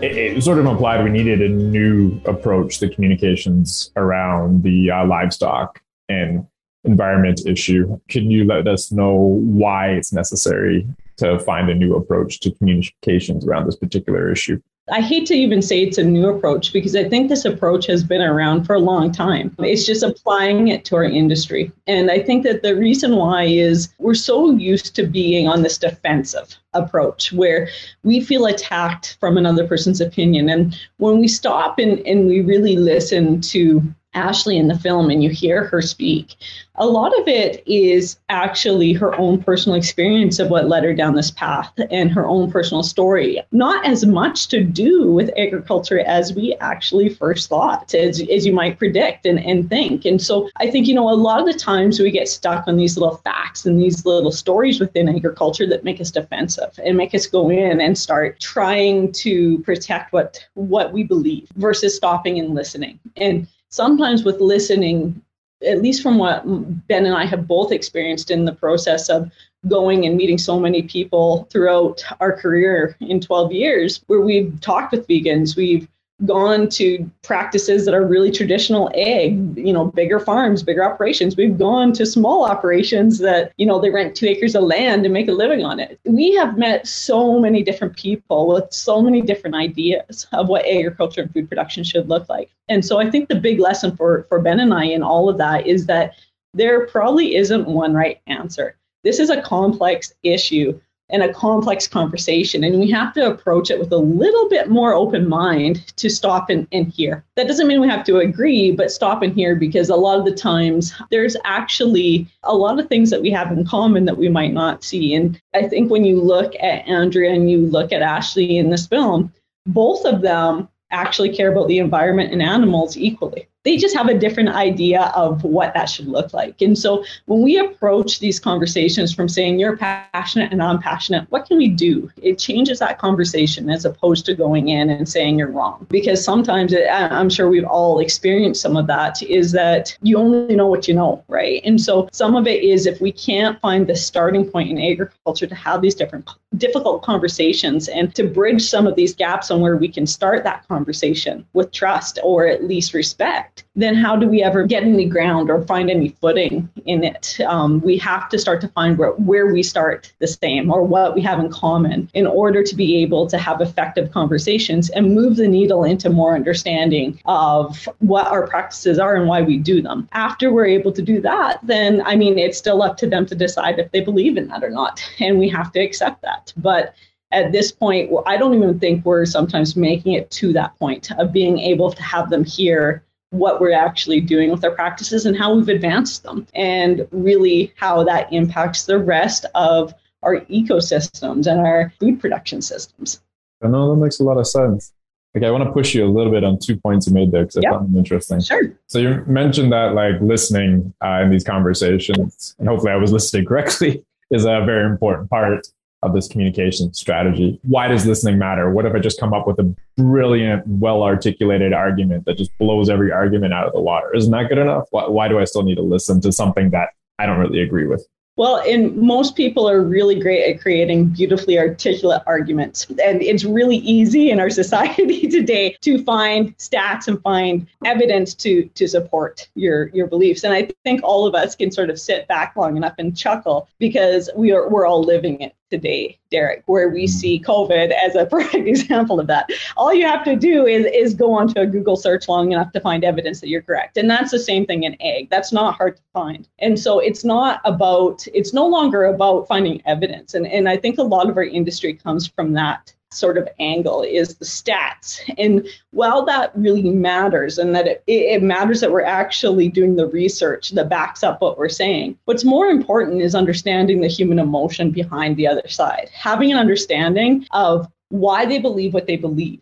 it, 0.02 0.36
it, 0.36 0.42
sort 0.42 0.58
of 0.58 0.66
implied 0.66 1.02
we 1.02 1.10
needed 1.10 1.42
a 1.42 1.48
new 1.48 2.20
approach 2.24 2.78
to 2.78 2.88
communications 2.88 3.90
around 3.96 4.62
the 4.62 4.90
uh, 4.90 5.04
livestock 5.06 5.80
and 6.08 6.46
environment 6.84 7.42
issue. 7.46 7.98
Can 8.08 8.30
you 8.30 8.44
let 8.44 8.68
us 8.68 8.92
know 8.92 9.14
why 9.14 9.88
it's 9.90 10.12
necessary 10.12 10.86
to 11.18 11.38
find 11.40 11.68
a 11.70 11.74
new 11.74 11.94
approach 11.94 12.40
to 12.40 12.50
communications 12.52 13.46
around 13.46 13.66
this 13.66 13.76
particular 13.76 14.30
issue? 14.30 14.60
I 14.90 15.00
hate 15.00 15.26
to 15.26 15.34
even 15.34 15.60
say 15.60 15.82
it's 15.82 15.98
a 15.98 16.04
new 16.04 16.28
approach 16.28 16.72
because 16.72 16.96
I 16.96 17.08
think 17.08 17.28
this 17.28 17.44
approach 17.44 17.86
has 17.86 18.02
been 18.02 18.22
around 18.22 18.64
for 18.64 18.74
a 18.74 18.78
long 18.78 19.12
time. 19.12 19.54
It's 19.58 19.84
just 19.84 20.02
applying 20.02 20.68
it 20.68 20.84
to 20.86 20.96
our 20.96 21.04
industry. 21.04 21.70
And 21.86 22.10
I 22.10 22.20
think 22.20 22.42
that 22.44 22.62
the 22.62 22.74
reason 22.74 23.16
why 23.16 23.44
is 23.44 23.90
we're 23.98 24.14
so 24.14 24.52
used 24.52 24.94
to 24.96 25.06
being 25.06 25.46
on 25.46 25.62
this 25.62 25.76
defensive 25.76 26.56
approach 26.72 27.32
where 27.32 27.68
we 28.02 28.20
feel 28.20 28.46
attacked 28.46 29.18
from 29.20 29.36
another 29.36 29.66
person's 29.66 30.00
opinion. 30.00 30.48
And 30.48 30.78
when 30.96 31.18
we 31.18 31.28
stop 31.28 31.78
and, 31.78 31.98
and 32.06 32.26
we 32.26 32.40
really 32.40 32.76
listen 32.76 33.40
to 33.42 33.82
Ashley 34.18 34.58
in 34.58 34.66
the 34.66 34.78
film 34.78 35.10
and 35.10 35.22
you 35.22 35.30
hear 35.30 35.64
her 35.64 35.80
speak, 35.80 36.36
a 36.74 36.86
lot 36.86 37.18
of 37.20 37.26
it 37.26 37.62
is 37.66 38.18
actually 38.28 38.92
her 38.92 39.18
own 39.18 39.42
personal 39.42 39.76
experience 39.76 40.38
of 40.38 40.50
what 40.50 40.68
led 40.68 40.84
her 40.84 40.94
down 40.94 41.14
this 41.14 41.30
path 41.30 41.72
and 41.90 42.10
her 42.10 42.26
own 42.26 42.50
personal 42.50 42.82
story. 42.82 43.40
Not 43.52 43.84
as 43.86 44.06
much 44.06 44.48
to 44.48 44.62
do 44.62 45.10
with 45.10 45.30
agriculture 45.36 46.00
as 46.00 46.32
we 46.34 46.54
actually 46.60 47.08
first 47.08 47.48
thought, 47.48 47.94
as, 47.94 48.20
as 48.30 48.46
you 48.46 48.52
might 48.52 48.78
predict 48.78 49.26
and, 49.26 49.38
and 49.40 49.68
think. 49.68 50.04
And 50.04 50.20
so 50.20 50.48
I 50.56 50.70
think, 50.70 50.86
you 50.86 50.94
know, 50.94 51.10
a 51.10 51.14
lot 51.14 51.40
of 51.40 51.46
the 51.46 51.58
times 51.58 51.98
we 51.98 52.10
get 52.10 52.28
stuck 52.28 52.66
on 52.68 52.76
these 52.76 52.96
little 52.96 53.16
facts 53.18 53.66
and 53.66 53.80
these 53.80 54.04
little 54.06 54.32
stories 54.32 54.80
within 54.80 55.08
agriculture 55.08 55.66
that 55.68 55.84
make 55.84 56.00
us 56.00 56.10
defensive 56.10 56.78
and 56.84 56.96
make 56.96 57.14
us 57.14 57.26
go 57.26 57.50
in 57.50 57.80
and 57.80 57.98
start 57.98 58.40
trying 58.40 59.12
to 59.12 59.58
protect 59.60 60.12
what 60.12 60.44
what 60.54 60.92
we 60.92 61.02
believe 61.02 61.48
versus 61.56 61.96
stopping 61.96 62.38
and 62.38 62.54
listening. 62.54 62.98
And 63.16 63.46
sometimes 63.70 64.24
with 64.24 64.40
listening, 64.40 65.22
at 65.66 65.82
least 65.82 66.02
from 66.02 66.18
what 66.18 66.42
Ben 66.86 67.06
and 67.06 67.14
I 67.14 67.24
have 67.24 67.48
both 67.48 67.72
experienced 67.72 68.30
in 68.30 68.44
the 68.44 68.54
process 68.54 69.08
of 69.08 69.30
going 69.66 70.06
and 70.06 70.16
meeting 70.16 70.38
so 70.38 70.58
many 70.58 70.82
people 70.82 71.48
throughout 71.50 72.02
our 72.20 72.32
career 72.32 72.96
in 73.00 73.20
12 73.20 73.52
years, 73.52 74.02
where 74.06 74.20
we've 74.20 74.60
talked 74.60 74.92
with 74.92 75.08
vegans, 75.08 75.56
we've 75.56 75.88
gone 76.26 76.68
to 76.68 77.08
practices 77.22 77.84
that 77.84 77.94
are 77.94 78.04
really 78.04 78.30
traditional 78.30 78.90
ag, 78.94 79.56
you 79.56 79.72
know, 79.72 79.84
bigger 79.84 80.18
farms, 80.18 80.64
bigger 80.64 80.82
operations. 80.82 81.36
We've 81.36 81.56
gone 81.56 81.92
to 81.92 82.04
small 82.04 82.44
operations 82.44 83.18
that, 83.18 83.52
you 83.56 83.66
know, 83.66 83.80
they 83.80 83.90
rent 83.90 84.16
two 84.16 84.26
acres 84.26 84.56
of 84.56 84.64
land 84.64 85.04
and 85.04 85.14
make 85.14 85.28
a 85.28 85.32
living 85.32 85.64
on 85.64 85.78
it. 85.78 86.00
We 86.04 86.34
have 86.34 86.58
met 86.58 86.88
so 86.88 87.38
many 87.38 87.62
different 87.62 87.96
people 87.96 88.48
with 88.48 88.72
so 88.72 89.00
many 89.00 89.22
different 89.22 89.54
ideas 89.54 90.26
of 90.32 90.48
what 90.48 90.66
agriculture 90.66 91.22
and 91.22 91.32
food 91.32 91.48
production 91.48 91.84
should 91.84 92.08
look 92.08 92.28
like. 92.28 92.50
And 92.68 92.84
so 92.84 92.98
I 92.98 93.08
think 93.10 93.28
the 93.28 93.36
big 93.36 93.60
lesson 93.60 93.96
for, 93.96 94.26
for 94.28 94.40
Ben 94.40 94.58
and 94.58 94.74
I 94.74 94.84
in 94.86 95.04
all 95.04 95.28
of 95.28 95.38
that 95.38 95.68
is 95.68 95.86
that 95.86 96.14
there 96.52 96.86
probably 96.86 97.36
isn't 97.36 97.68
one 97.68 97.94
right 97.94 98.20
answer. 98.26 98.76
This 99.04 99.20
is 99.20 99.30
a 99.30 99.40
complex 99.40 100.12
issue 100.24 100.80
and 101.10 101.22
a 101.22 101.32
complex 101.32 101.86
conversation. 101.86 102.64
And 102.64 102.80
we 102.80 102.90
have 102.90 103.14
to 103.14 103.30
approach 103.30 103.70
it 103.70 103.78
with 103.78 103.92
a 103.92 103.98
little 103.98 104.48
bit 104.48 104.68
more 104.68 104.92
open 104.92 105.28
mind 105.28 105.92
to 105.96 106.08
stop 106.10 106.50
and, 106.50 106.66
and 106.72 106.88
hear. 106.88 107.24
That 107.36 107.48
doesn't 107.48 107.66
mean 107.66 107.80
we 107.80 107.88
have 107.88 108.04
to 108.04 108.18
agree, 108.18 108.72
but 108.72 108.90
stop 108.90 109.22
and 109.22 109.34
hear 109.34 109.56
because 109.56 109.88
a 109.88 109.96
lot 109.96 110.18
of 110.18 110.24
the 110.24 110.34
times 110.34 110.92
there's 111.10 111.36
actually 111.44 112.26
a 112.44 112.54
lot 112.54 112.78
of 112.78 112.88
things 112.88 113.10
that 113.10 113.22
we 113.22 113.30
have 113.30 113.50
in 113.50 113.66
common 113.66 114.04
that 114.04 114.18
we 114.18 114.28
might 114.28 114.52
not 114.52 114.84
see. 114.84 115.14
And 115.14 115.40
I 115.54 115.66
think 115.66 115.90
when 115.90 116.04
you 116.04 116.20
look 116.20 116.54
at 116.56 116.86
Andrea 116.86 117.32
and 117.32 117.50
you 117.50 117.66
look 117.66 117.92
at 117.92 118.02
Ashley 118.02 118.58
in 118.58 118.70
this 118.70 118.86
film, 118.86 119.32
both 119.66 120.04
of 120.04 120.22
them 120.22 120.68
actually 120.90 121.34
care 121.34 121.52
about 121.52 121.68
the 121.68 121.78
environment 121.78 122.32
and 122.32 122.42
animals 122.42 122.96
equally 122.96 123.46
they 123.68 123.76
just 123.76 123.94
have 123.94 124.08
a 124.08 124.16
different 124.16 124.48
idea 124.48 125.12
of 125.14 125.44
what 125.44 125.74
that 125.74 125.90
should 125.90 126.08
look 126.08 126.32
like. 126.32 126.62
And 126.62 126.78
so 126.78 127.04
when 127.26 127.42
we 127.42 127.58
approach 127.58 128.18
these 128.18 128.40
conversations 128.40 129.14
from 129.14 129.28
saying 129.28 129.60
you're 129.60 129.76
passionate 129.76 130.52
and 130.52 130.62
I'm 130.62 130.78
passionate, 130.78 131.26
what 131.28 131.44
can 131.44 131.58
we 131.58 131.68
do? 131.68 132.10
It 132.22 132.38
changes 132.38 132.78
that 132.78 132.98
conversation 132.98 133.68
as 133.68 133.84
opposed 133.84 134.24
to 134.24 134.34
going 134.34 134.68
in 134.68 134.88
and 134.88 135.06
saying 135.06 135.38
you're 135.38 135.50
wrong. 135.50 135.86
Because 135.90 136.24
sometimes 136.24 136.72
it, 136.72 136.88
I'm 136.90 137.28
sure 137.28 137.50
we've 137.50 137.62
all 137.62 137.98
experienced 137.98 138.62
some 138.62 138.74
of 138.74 138.86
that 138.86 139.22
is 139.22 139.52
that 139.52 139.94
you 140.00 140.16
only 140.16 140.56
know 140.56 140.66
what 140.66 140.88
you 140.88 140.94
know, 140.94 141.22
right? 141.28 141.60
And 141.62 141.78
so 141.78 142.08
some 142.10 142.36
of 142.36 142.46
it 142.46 142.62
is 142.62 142.86
if 142.86 143.02
we 143.02 143.12
can't 143.12 143.60
find 143.60 143.86
the 143.86 143.96
starting 143.96 144.50
point 144.50 144.70
in 144.70 144.80
agriculture 144.80 145.46
to 145.46 145.54
have 145.54 145.82
these 145.82 145.94
different 145.94 146.24
difficult 146.56 147.02
conversations 147.02 147.88
and 147.88 148.14
to 148.14 148.24
bridge 148.24 148.62
some 148.62 148.86
of 148.86 148.96
these 148.96 149.14
gaps 149.14 149.50
on 149.50 149.60
where 149.60 149.76
we 149.76 149.88
can 149.88 150.06
start 150.06 150.44
that 150.44 150.66
conversation 150.66 151.44
with 151.52 151.70
trust 151.72 152.18
or 152.22 152.46
at 152.46 152.64
least 152.64 152.94
respect 152.94 153.64
then 153.78 153.94
how 153.94 154.16
do 154.16 154.26
we 154.26 154.42
ever 154.42 154.64
get 154.64 154.82
any 154.82 155.06
ground 155.06 155.48
or 155.50 155.62
find 155.62 155.88
any 155.88 156.08
footing 156.08 156.68
in 156.84 157.04
it? 157.04 157.38
Um, 157.46 157.80
we 157.80 157.96
have 157.98 158.28
to 158.30 158.38
start 158.38 158.60
to 158.62 158.68
find 158.68 158.98
where, 158.98 159.12
where 159.12 159.46
we 159.46 159.62
start 159.62 160.12
the 160.18 160.26
same 160.26 160.70
or 160.70 160.82
what 160.82 161.14
we 161.14 161.20
have 161.22 161.38
in 161.38 161.48
common 161.48 162.10
in 162.12 162.26
order 162.26 162.64
to 162.64 162.74
be 162.74 163.00
able 163.02 163.28
to 163.28 163.38
have 163.38 163.60
effective 163.60 164.10
conversations 164.10 164.90
and 164.90 165.14
move 165.14 165.36
the 165.36 165.46
needle 165.46 165.84
into 165.84 166.10
more 166.10 166.34
understanding 166.34 167.20
of 167.26 167.88
what 168.00 168.26
our 168.26 168.48
practices 168.48 168.98
are 168.98 169.14
and 169.14 169.28
why 169.28 169.42
we 169.42 169.56
do 169.56 169.80
them. 169.80 170.08
After 170.10 170.52
we're 170.52 170.66
able 170.66 170.90
to 170.92 171.02
do 171.02 171.20
that, 171.20 171.60
then 171.62 172.02
I 172.04 172.16
mean, 172.16 172.36
it's 172.36 172.58
still 172.58 172.82
up 172.82 172.96
to 172.98 173.06
them 173.08 173.26
to 173.26 173.36
decide 173.36 173.78
if 173.78 173.92
they 173.92 174.00
believe 174.00 174.36
in 174.36 174.48
that 174.48 174.64
or 174.64 174.70
not. 174.70 175.00
And 175.20 175.38
we 175.38 175.48
have 175.50 175.72
to 175.72 175.80
accept 175.80 176.22
that. 176.22 176.52
But 176.56 176.94
at 177.32 177.52
this 177.52 177.70
point, 177.70 178.10
I 178.26 178.36
don't 178.36 178.54
even 178.54 178.78
think 178.78 179.04
we're 179.04 179.26
sometimes 179.26 179.76
making 179.76 180.14
it 180.14 180.30
to 180.32 180.52
that 180.54 180.76
point 180.78 181.10
of 181.18 181.32
being 181.32 181.58
able 181.58 181.92
to 181.92 182.02
have 182.02 182.30
them 182.30 182.44
hear 182.44 183.04
what 183.30 183.60
we're 183.60 183.72
actually 183.72 184.20
doing 184.20 184.50
with 184.50 184.64
our 184.64 184.70
practices 184.70 185.26
and 185.26 185.36
how 185.36 185.54
we've 185.54 185.68
advanced 185.68 186.22
them, 186.22 186.46
and 186.54 187.06
really 187.10 187.72
how 187.76 188.04
that 188.04 188.32
impacts 188.32 188.86
the 188.86 188.98
rest 188.98 189.44
of 189.54 189.94
our 190.22 190.40
ecosystems 190.42 191.46
and 191.46 191.60
our 191.60 191.92
food 192.00 192.20
production 192.20 192.62
systems. 192.62 193.20
I 193.62 193.68
know 193.68 193.94
that 193.94 194.00
makes 194.00 194.20
a 194.20 194.24
lot 194.24 194.38
of 194.38 194.46
sense. 194.46 194.92
Okay, 195.36 195.46
I 195.46 195.50
want 195.50 195.64
to 195.64 195.72
push 195.72 195.94
you 195.94 196.06
a 196.06 196.08
little 196.08 196.32
bit 196.32 196.42
on 196.42 196.58
two 196.58 196.76
points 196.76 197.06
you 197.06 197.12
made 197.12 197.30
there 197.30 197.42
because 197.44 197.58
I 197.58 197.70
found 197.70 197.88
them 197.88 197.98
interesting. 197.98 198.40
Sure. 198.40 198.72
So 198.86 198.98
you 198.98 199.22
mentioned 199.26 199.72
that 199.72 199.92
like 199.94 200.20
listening 200.22 200.94
uh, 201.04 201.20
in 201.22 201.30
these 201.30 201.44
conversations, 201.44 202.56
and 202.58 202.66
hopefully 202.66 202.92
I 202.92 202.96
was 202.96 203.12
listening 203.12 203.44
correctly, 203.46 204.04
is 204.30 204.44
a 204.44 204.62
very 204.64 204.86
important 204.86 205.28
part 205.28 205.66
of 206.02 206.14
this 206.14 206.28
communication 206.28 206.92
strategy. 206.94 207.58
Why 207.62 207.88
does 207.88 208.06
listening 208.06 208.38
matter? 208.38 208.70
What 208.70 208.86
if 208.86 208.94
I 208.94 208.98
just 208.98 209.18
come 209.18 209.32
up 209.32 209.46
with 209.46 209.58
a 209.58 209.74
brilliant, 209.96 210.66
well 210.66 211.02
articulated 211.02 211.72
argument 211.72 212.24
that 212.26 212.38
just 212.38 212.56
blows 212.58 212.88
every 212.88 213.10
argument 213.10 213.52
out 213.52 213.66
of 213.66 213.72
the 213.72 213.80
water? 213.80 214.14
Isn't 214.14 214.30
that 214.30 214.48
good 214.48 214.58
enough? 214.58 214.84
Why, 214.90 215.08
why 215.08 215.28
do 215.28 215.38
I 215.38 215.44
still 215.44 215.62
need 215.62 215.76
to 215.76 215.82
listen 215.82 216.20
to 216.20 216.32
something 216.32 216.70
that 216.70 216.90
I 217.18 217.26
don't 217.26 217.38
really 217.38 217.60
agree 217.60 217.86
with? 217.86 218.06
Well, 218.38 218.62
and 218.64 218.96
most 218.96 219.34
people 219.34 219.68
are 219.68 219.82
really 219.82 220.20
great 220.20 220.48
at 220.48 220.60
creating 220.60 221.06
beautifully 221.06 221.58
articulate 221.58 222.22
arguments. 222.24 222.86
And 223.04 223.20
it's 223.20 223.44
really 223.44 223.78
easy 223.78 224.30
in 224.30 224.38
our 224.38 224.48
society 224.62 225.26
today 225.26 225.76
to 225.80 226.04
find 226.04 226.56
stats 226.56 227.08
and 227.08 227.20
find 227.22 227.66
evidence 227.84 228.34
to 228.34 228.66
to 228.74 228.86
support 228.86 229.48
your 229.56 229.88
your 229.88 230.06
beliefs. 230.06 230.44
And 230.44 230.54
I 230.54 230.70
think 230.84 231.00
all 231.02 231.26
of 231.26 231.34
us 231.34 231.56
can 231.56 231.72
sort 231.72 231.90
of 231.90 231.98
sit 231.98 232.28
back 232.28 232.54
long 232.54 232.76
enough 232.76 232.94
and 232.96 233.16
chuckle 233.16 233.68
because 233.80 234.30
we 234.36 234.52
are 234.52 234.68
we're 234.68 234.86
all 234.86 235.02
living 235.02 235.40
it 235.40 235.56
today, 235.70 236.18
Derek, 236.30 236.62
where 236.66 236.88
we 236.88 237.04
mm. 237.04 237.08
see 237.08 237.40
COVID 237.40 237.92
as 237.92 238.14
a 238.14 238.26
perfect 238.30 238.66
example 238.66 239.20
of 239.20 239.26
that. 239.28 239.50
All 239.76 239.92
you 239.92 240.06
have 240.06 240.24
to 240.24 240.36
do 240.36 240.66
is, 240.66 240.86
is 240.86 241.14
go 241.14 241.32
onto 241.32 241.60
a 241.60 241.66
Google 241.66 241.96
search 241.96 242.28
long 242.28 242.52
enough 242.52 242.72
to 242.72 242.80
find 242.80 243.04
evidence 243.04 243.40
that 243.40 243.48
you're 243.48 243.62
correct. 243.62 243.96
And 243.96 244.10
that's 244.10 244.30
the 244.30 244.38
same 244.38 244.66
thing 244.66 244.84
in 244.84 245.00
ag. 245.00 245.30
That's 245.30 245.52
not 245.52 245.76
hard 245.76 245.96
to 245.96 246.02
find. 246.12 246.48
And 246.58 246.78
so 246.78 246.98
it's 246.98 247.24
not 247.24 247.60
about, 247.64 248.26
it's 248.34 248.52
no 248.52 248.66
longer 248.66 249.04
about 249.04 249.48
finding 249.48 249.82
evidence. 249.86 250.34
And, 250.34 250.46
and 250.46 250.68
I 250.68 250.76
think 250.76 250.98
a 250.98 251.02
lot 251.02 251.28
of 251.28 251.36
our 251.36 251.44
industry 251.44 251.94
comes 251.94 252.26
from 252.26 252.52
that 252.54 252.92
sort 253.10 253.38
of 253.38 253.48
angle 253.58 254.02
is 254.02 254.36
the 254.36 254.44
stats. 254.44 255.20
And 255.38 255.66
while 255.90 256.24
that 256.26 256.52
really 256.54 256.90
matters 256.90 257.58
and 257.58 257.74
that 257.74 257.86
it, 257.86 258.02
it 258.06 258.42
matters 258.42 258.80
that 258.80 258.92
we're 258.92 259.02
actually 259.02 259.68
doing 259.68 259.96
the 259.96 260.06
research 260.08 260.70
that 260.70 260.88
backs 260.88 261.22
up 261.22 261.40
what 261.40 261.58
we're 261.58 261.68
saying, 261.68 262.18
what's 262.26 262.44
more 262.44 262.66
important 262.66 263.22
is 263.22 263.34
understanding 263.34 264.00
the 264.00 264.08
human 264.08 264.38
emotion 264.38 264.90
behind 264.90 265.36
the 265.36 265.46
other 265.46 265.66
side, 265.68 266.10
having 266.12 266.52
an 266.52 266.58
understanding 266.58 267.46
of 267.52 267.88
why 268.10 268.44
they 268.44 268.58
believe 268.58 268.94
what 268.94 269.06
they 269.06 269.16
believe 269.16 269.60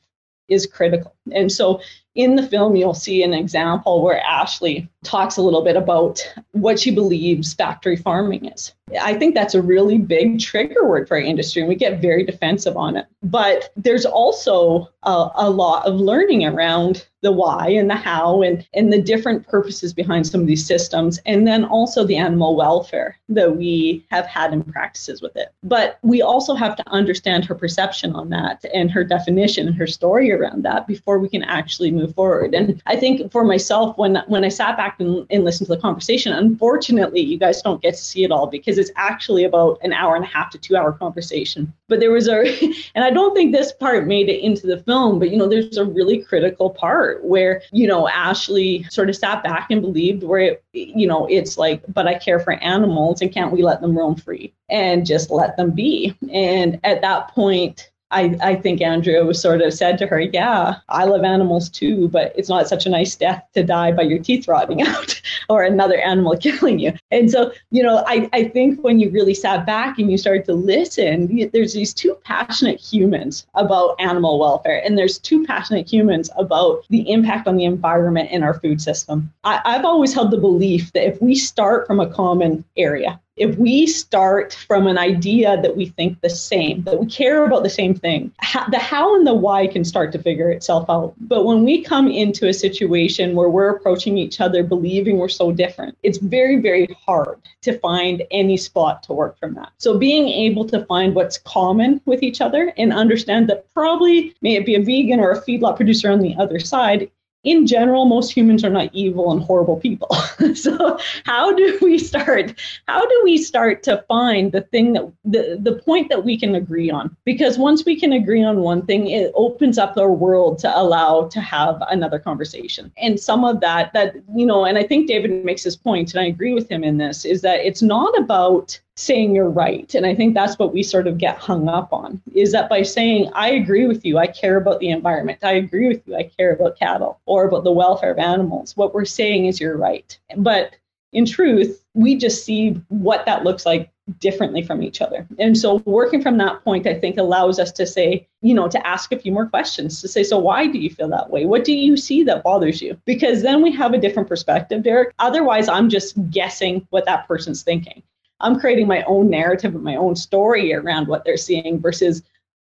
is 0.48 0.66
critical. 0.66 1.14
And 1.32 1.50
so 1.50 1.80
in 2.14 2.36
the 2.36 2.46
film, 2.46 2.76
you'll 2.76 2.94
see 2.94 3.22
an 3.22 3.34
example 3.34 4.02
where 4.02 4.20
Ashley 4.20 4.88
talks 5.06 5.36
a 5.36 5.42
little 5.42 5.62
bit 5.62 5.76
about 5.76 6.20
what 6.52 6.78
she 6.78 6.90
believes 6.90 7.54
factory 7.54 7.96
farming 7.96 8.46
is. 8.46 8.74
I 9.00 9.14
think 9.14 9.34
that's 9.34 9.54
a 9.54 9.62
really 9.62 9.98
big 9.98 10.38
trigger 10.38 10.86
word 10.86 11.08
for 11.08 11.16
our 11.16 11.20
industry, 11.20 11.60
and 11.60 11.68
we 11.68 11.74
get 11.74 12.00
very 12.00 12.24
defensive 12.24 12.76
on 12.76 12.96
it. 12.96 13.06
But 13.20 13.70
there's 13.76 14.06
also 14.06 14.88
a, 15.02 15.28
a, 15.34 15.50
lot 15.50 15.86
of 15.86 15.96
learning 15.96 16.44
around 16.44 17.04
the 17.22 17.32
why 17.32 17.68
and 17.70 17.90
the 17.90 17.96
how 17.96 18.42
and, 18.42 18.64
and 18.74 18.92
the 18.92 19.02
different 19.02 19.48
purposes 19.48 19.92
behind 19.92 20.28
some 20.28 20.40
of 20.40 20.46
these 20.46 20.64
systems, 20.64 21.18
and 21.26 21.48
then 21.48 21.64
also 21.64 22.04
the 22.04 22.16
animal 22.16 22.54
welfare 22.54 23.18
that 23.28 23.56
we 23.56 24.06
have 24.12 24.26
had 24.26 24.52
in 24.52 24.62
practices 24.62 25.20
with 25.20 25.34
it. 25.34 25.48
But 25.64 25.98
we 26.02 26.22
also 26.22 26.54
have 26.54 26.76
to 26.76 26.88
understand 26.88 27.44
her 27.46 27.56
perception 27.56 28.14
on 28.14 28.28
that 28.28 28.64
and 28.72 28.88
her 28.92 29.02
definition 29.02 29.66
and 29.66 29.76
her 29.76 29.88
story 29.88 30.30
around 30.30 30.64
that 30.64 30.86
before 30.86 31.18
we 31.18 31.28
can 31.28 31.42
actually 31.42 31.90
move 31.90 32.14
forward. 32.14 32.54
And 32.54 32.80
I 32.86 32.94
think 32.94 33.32
for 33.32 33.42
myself, 33.42 33.98
when 33.98 34.22
when 34.28 34.44
I 34.44 34.48
sat 34.48 34.76
back 34.76 34.95
and, 35.00 35.26
and 35.30 35.44
listened 35.44 35.66
to 35.68 35.74
the 35.74 35.80
conversation, 35.80 36.32
unfortunately, 36.32 37.20
you 37.20 37.38
guys 37.38 37.62
don't 37.62 37.82
get 37.82 37.94
to 37.94 38.02
see 38.02 38.24
it 38.24 38.30
all 38.30 38.46
because 38.46 38.78
it's 38.78 38.90
actually 38.96 39.44
about 39.44 39.78
an 39.82 39.92
hour 39.92 40.16
and 40.16 40.24
a 40.24 40.28
half 40.28 40.50
to 40.50 40.58
two 40.58 40.76
hour 40.76 40.92
conversation. 40.92 41.72
But 41.88 42.00
there 42.00 42.10
was 42.10 42.28
a, 42.28 42.40
and 42.94 43.04
I 43.04 43.10
don't 43.10 43.34
think 43.34 43.52
this 43.52 43.72
part 43.72 44.06
made 44.06 44.28
it 44.28 44.40
into 44.40 44.66
the 44.66 44.82
film, 44.82 45.18
but 45.18 45.30
you 45.30 45.36
know, 45.36 45.48
there's 45.48 45.76
a 45.76 45.84
really 45.84 46.22
critical 46.22 46.70
part 46.70 47.24
where, 47.24 47.62
you 47.72 47.86
know, 47.86 48.08
Ashley 48.08 48.84
sort 48.84 49.08
of 49.08 49.16
sat 49.16 49.42
back 49.42 49.70
and 49.70 49.80
believed 49.80 50.22
where, 50.22 50.38
it, 50.40 50.64
you 50.72 51.06
know, 51.06 51.26
it's 51.26 51.58
like, 51.58 51.82
but 51.88 52.06
I 52.06 52.14
care 52.14 52.40
for 52.40 52.54
animals 52.54 53.20
and 53.22 53.32
can't 53.32 53.52
we 53.52 53.62
let 53.62 53.80
them 53.80 53.96
roam 53.96 54.16
free 54.16 54.52
and 54.68 55.06
just 55.06 55.30
let 55.30 55.56
them 55.56 55.70
be? 55.70 56.16
And 56.32 56.80
at 56.84 57.00
that 57.02 57.28
point, 57.28 57.90
I, 58.16 58.34
I 58.40 58.56
think 58.56 58.80
Andrea 58.80 59.26
was 59.26 59.38
sort 59.38 59.60
of 59.60 59.74
said 59.74 59.98
to 59.98 60.06
her, 60.06 60.18
Yeah, 60.18 60.76
I 60.88 61.04
love 61.04 61.22
animals 61.22 61.68
too, 61.68 62.08
but 62.08 62.32
it's 62.34 62.48
not 62.48 62.66
such 62.66 62.86
a 62.86 62.88
nice 62.88 63.14
death 63.14 63.44
to 63.52 63.62
die 63.62 63.92
by 63.92 64.02
your 64.02 64.18
teeth 64.18 64.48
rotting 64.48 64.80
out 64.86 65.20
or 65.50 65.62
another 65.62 65.98
animal 65.98 66.34
killing 66.40 66.78
you. 66.78 66.94
And 67.10 67.30
so, 67.30 67.52
you 67.70 67.82
know, 67.82 68.02
I, 68.06 68.26
I 68.32 68.44
think 68.44 68.82
when 68.82 68.98
you 68.98 69.10
really 69.10 69.34
sat 69.34 69.66
back 69.66 69.98
and 69.98 70.10
you 70.10 70.16
started 70.16 70.46
to 70.46 70.54
listen, 70.54 71.50
there's 71.52 71.74
these 71.74 71.92
two 71.92 72.16
passionate 72.24 72.80
humans 72.80 73.46
about 73.54 74.00
animal 74.00 74.38
welfare, 74.38 74.82
and 74.82 74.96
there's 74.96 75.18
two 75.18 75.44
passionate 75.44 75.86
humans 75.86 76.30
about 76.38 76.86
the 76.88 77.10
impact 77.10 77.46
on 77.46 77.56
the 77.56 77.64
environment 77.66 78.30
and 78.32 78.42
our 78.42 78.58
food 78.60 78.80
system. 78.80 79.30
I, 79.44 79.60
I've 79.66 79.84
always 79.84 80.14
held 80.14 80.30
the 80.30 80.38
belief 80.38 80.90
that 80.92 81.06
if 81.06 81.20
we 81.20 81.34
start 81.34 81.86
from 81.86 82.00
a 82.00 82.08
common 82.08 82.64
area, 82.78 83.20
if 83.36 83.56
we 83.58 83.86
start 83.86 84.54
from 84.66 84.86
an 84.86 84.98
idea 84.98 85.60
that 85.60 85.76
we 85.76 85.86
think 85.86 86.20
the 86.20 86.30
same, 86.30 86.82
that 86.84 86.98
we 86.98 87.06
care 87.06 87.44
about 87.44 87.62
the 87.62 87.70
same 87.70 87.94
thing, 87.94 88.32
the 88.70 88.78
how 88.78 89.14
and 89.14 89.26
the 89.26 89.34
why 89.34 89.66
can 89.66 89.84
start 89.84 90.10
to 90.12 90.18
figure 90.18 90.50
itself 90.50 90.88
out. 90.88 91.14
But 91.20 91.44
when 91.44 91.62
we 91.62 91.82
come 91.82 92.08
into 92.08 92.48
a 92.48 92.54
situation 92.54 93.34
where 93.34 93.50
we're 93.50 93.70
approaching 93.70 94.16
each 94.16 94.40
other 94.40 94.62
believing 94.62 95.18
we're 95.18 95.28
so 95.28 95.52
different, 95.52 95.96
it's 96.02 96.18
very, 96.18 96.56
very 96.60 96.96
hard 97.04 97.38
to 97.62 97.78
find 97.78 98.22
any 98.30 98.56
spot 98.56 99.02
to 99.04 99.12
work 99.12 99.38
from 99.38 99.54
that. 99.54 99.70
So 99.78 99.98
being 99.98 100.28
able 100.28 100.66
to 100.68 100.84
find 100.86 101.14
what's 101.14 101.38
common 101.38 102.00
with 102.06 102.22
each 102.22 102.40
other 102.40 102.72
and 102.78 102.92
understand 102.92 103.48
that 103.50 103.72
probably, 103.74 104.34
may 104.40 104.56
it 104.56 104.64
be 104.64 104.76
a 104.76 104.82
vegan 104.82 105.20
or 105.20 105.32
a 105.32 105.42
feedlot 105.42 105.76
producer 105.76 106.10
on 106.10 106.20
the 106.20 106.34
other 106.38 106.58
side, 106.58 107.10
in 107.46 107.64
general, 107.64 108.06
most 108.06 108.32
humans 108.32 108.64
are 108.64 108.70
not 108.70 108.90
evil 108.92 109.30
and 109.30 109.40
horrible 109.40 109.76
people. 109.76 110.12
so 110.54 110.98
how 111.24 111.54
do 111.54 111.78
we 111.80 111.96
start? 111.96 112.52
How 112.88 113.00
do 113.00 113.20
we 113.22 113.38
start 113.38 113.84
to 113.84 114.04
find 114.08 114.50
the 114.50 114.62
thing 114.62 114.94
that 114.94 115.12
the, 115.24 115.56
the 115.62 115.76
point 115.76 116.08
that 116.08 116.24
we 116.24 116.38
can 116.38 116.56
agree 116.56 116.90
on? 116.90 117.16
Because 117.24 117.56
once 117.56 117.84
we 117.84 117.98
can 117.98 118.12
agree 118.12 118.42
on 118.42 118.60
one 118.60 118.84
thing, 118.84 119.08
it 119.08 119.30
opens 119.36 119.78
up 119.78 119.96
our 119.96 120.10
world 120.10 120.58
to 120.58 120.76
allow 120.76 121.28
to 121.28 121.40
have 121.40 121.80
another 121.88 122.18
conversation. 122.18 122.92
And 122.98 123.18
some 123.18 123.44
of 123.44 123.60
that, 123.60 123.92
that, 123.92 124.16
you 124.34 124.44
know, 124.44 124.64
and 124.64 124.76
I 124.76 124.82
think 124.82 125.06
David 125.06 125.44
makes 125.44 125.62
his 125.62 125.76
point, 125.76 126.14
and 126.14 126.20
I 126.20 126.26
agree 126.26 126.52
with 126.52 126.68
him 126.68 126.82
in 126.82 126.98
this, 126.98 127.24
is 127.24 127.42
that 127.42 127.60
it's 127.60 127.80
not 127.80 128.18
about 128.18 128.80
saying 128.96 129.34
you're 129.34 129.48
right. 129.48 129.94
And 129.94 130.06
I 130.06 130.14
think 130.14 130.34
that's 130.34 130.58
what 130.58 130.72
we 130.72 130.82
sort 130.82 131.06
of 131.06 131.18
get 131.18 131.36
hung 131.36 131.68
up 131.68 131.92
on 131.92 132.20
is 132.34 132.52
that 132.52 132.68
by 132.68 132.82
saying, 132.82 133.30
I 133.34 133.50
agree 133.50 133.86
with 133.86 134.04
you, 134.04 134.18
I 134.18 134.26
care 134.26 134.56
about 134.56 134.80
the 134.80 134.88
environment, 134.88 135.38
I 135.42 135.52
agree 135.52 135.88
with 135.88 136.02
you, 136.06 136.16
I 136.16 136.24
care 136.24 136.52
about 136.52 136.78
cattle 136.78 137.20
or 137.26 137.46
about 137.46 137.64
the 137.64 137.72
welfare 137.72 138.10
of 138.10 138.18
animals, 138.18 138.76
what 138.76 138.94
we're 138.94 139.04
saying 139.04 139.46
is 139.46 139.60
you're 139.60 139.76
right. 139.76 140.18
But 140.36 140.76
in 141.12 141.26
truth, 141.26 141.84
we 141.94 142.16
just 142.16 142.44
see 142.44 142.80
what 142.88 143.26
that 143.26 143.44
looks 143.44 143.66
like 143.66 143.90
differently 144.20 144.62
from 144.62 144.82
each 144.82 145.00
other. 145.02 145.26
And 145.38 145.58
so 145.58 145.82
working 145.84 146.22
from 146.22 146.38
that 146.38 146.62
point, 146.62 146.86
I 146.86 146.94
think 146.94 147.18
allows 147.18 147.58
us 147.58 147.72
to 147.72 147.86
say, 147.86 148.26
you 148.40 148.54
know, 148.54 148.68
to 148.68 148.86
ask 148.86 149.12
a 149.12 149.18
few 149.18 149.32
more 149.32 149.46
questions 149.46 150.00
to 150.00 150.08
say, 150.08 150.22
so 150.22 150.38
why 150.38 150.66
do 150.66 150.78
you 150.78 150.90
feel 150.90 151.08
that 151.08 151.30
way? 151.30 151.44
What 151.44 151.64
do 151.64 151.72
you 151.72 151.96
see 151.96 152.22
that 152.24 152.44
bothers 152.44 152.80
you? 152.80 152.96
Because 153.04 153.42
then 153.42 153.62
we 153.62 153.72
have 153.72 153.94
a 153.94 153.98
different 153.98 154.28
perspective, 154.28 154.82
Derek. 154.82 155.12
Otherwise, 155.18 155.68
I'm 155.68 155.88
just 155.88 156.14
guessing 156.30 156.86
what 156.90 157.04
that 157.06 157.26
person's 157.26 157.62
thinking. 157.62 158.02
I'm 158.40 158.58
creating 158.60 158.86
my 158.86 159.02
own 159.04 159.30
narrative 159.30 159.74
and 159.74 159.84
my 159.84 159.96
own 159.96 160.16
story 160.16 160.74
around 160.74 161.08
what 161.08 161.24
they're 161.24 161.36
seeing 161.36 161.80
versus 161.80 162.22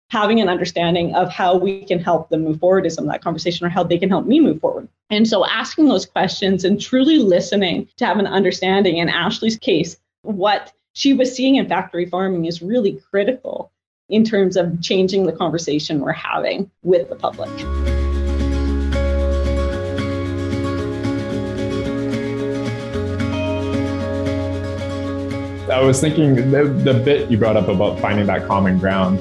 having 0.09 0.39
an 0.39 0.49
understanding 0.49 1.15
of 1.15 1.29
how 1.29 1.57
we 1.57 1.85
can 1.85 1.99
help 1.99 2.29
them 2.29 2.43
move 2.43 2.59
forward 2.59 2.85
in 2.85 2.91
some 2.91 3.05
of 3.05 3.11
that 3.11 3.23
conversation 3.23 3.65
or 3.65 3.69
how 3.69 3.83
they 3.83 3.97
can 3.97 4.09
help 4.09 4.25
me 4.25 4.39
move 4.39 4.59
forward. 4.59 4.87
And 5.09 5.27
so 5.27 5.45
asking 5.45 5.87
those 5.87 6.05
questions 6.05 6.63
and 6.63 6.79
truly 6.79 7.17
listening 7.17 7.87
to 7.97 8.05
have 8.05 8.19
an 8.19 8.27
understanding 8.27 8.97
in 8.97 9.09
Ashley's 9.09 9.57
case, 9.57 9.97
what 10.21 10.71
she 10.93 11.13
was 11.13 11.35
seeing 11.35 11.55
in 11.55 11.67
factory 11.67 12.05
farming 12.05 12.45
is 12.45 12.61
really 12.61 13.01
critical 13.09 13.71
in 14.09 14.23
terms 14.23 14.55
of 14.55 14.81
changing 14.81 15.25
the 15.25 15.31
conversation 15.31 15.99
we're 15.99 16.11
having 16.11 16.69
with 16.83 17.09
the 17.09 17.15
public. 17.15 17.49
I 25.73 25.81
was 25.81 25.99
thinking 25.99 26.35
the, 26.51 26.65
the 26.65 26.93
bit 26.93 27.31
you 27.31 27.37
brought 27.37 27.57
up 27.57 27.67
about 27.67 27.99
finding 27.99 28.27
that 28.27 28.47
common 28.47 28.77
ground. 28.77 29.17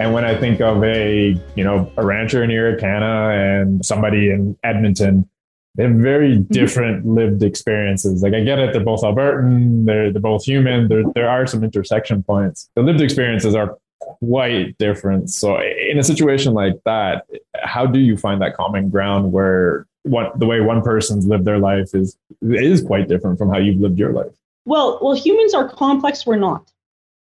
And 0.00 0.12
when 0.14 0.24
I 0.24 0.38
think 0.38 0.60
of 0.60 0.84
a, 0.84 1.36
you 1.56 1.64
know, 1.64 1.90
a 1.96 2.06
rancher 2.06 2.44
in 2.44 2.50
Irricana 2.50 3.60
and 3.60 3.84
somebody 3.84 4.30
in 4.30 4.56
Edmonton, 4.62 5.28
they 5.74 5.82
have 5.82 5.96
very 5.96 6.36
mm-hmm. 6.36 6.52
different 6.52 7.06
lived 7.06 7.42
experiences. 7.42 8.22
Like 8.22 8.34
I 8.34 8.44
get 8.44 8.60
it, 8.60 8.72
they're 8.72 8.84
both 8.84 9.02
Albertan, 9.02 9.84
they're 9.84 10.12
they're 10.12 10.22
both 10.22 10.44
human. 10.44 10.86
There 10.86 11.02
there 11.14 11.28
are 11.28 11.44
some 11.44 11.64
intersection 11.64 12.22
points. 12.22 12.70
The 12.76 12.82
lived 12.82 13.00
experiences 13.00 13.56
are 13.56 13.76
quite 13.98 14.78
different. 14.78 15.30
So 15.30 15.60
in 15.60 15.98
a 15.98 16.04
situation 16.04 16.54
like 16.54 16.74
that, 16.84 17.26
how 17.62 17.84
do 17.84 17.98
you 17.98 18.16
find 18.16 18.40
that 18.42 18.54
common 18.54 18.90
ground 18.90 19.32
where 19.32 19.86
what 20.04 20.38
the 20.38 20.46
way 20.46 20.60
one 20.60 20.82
person's 20.82 21.26
lived 21.26 21.44
their 21.44 21.58
life 21.58 21.94
is 21.94 22.16
is 22.42 22.80
quite 22.82 23.08
different 23.08 23.38
from 23.38 23.50
how 23.50 23.58
you've 23.58 23.80
lived 23.80 23.98
your 23.98 24.12
life? 24.12 24.32
Well, 24.66 24.98
well, 25.00 25.14
humans 25.14 25.54
are 25.54 25.68
complex. 25.68 26.26
We're 26.26 26.36
not. 26.36 26.70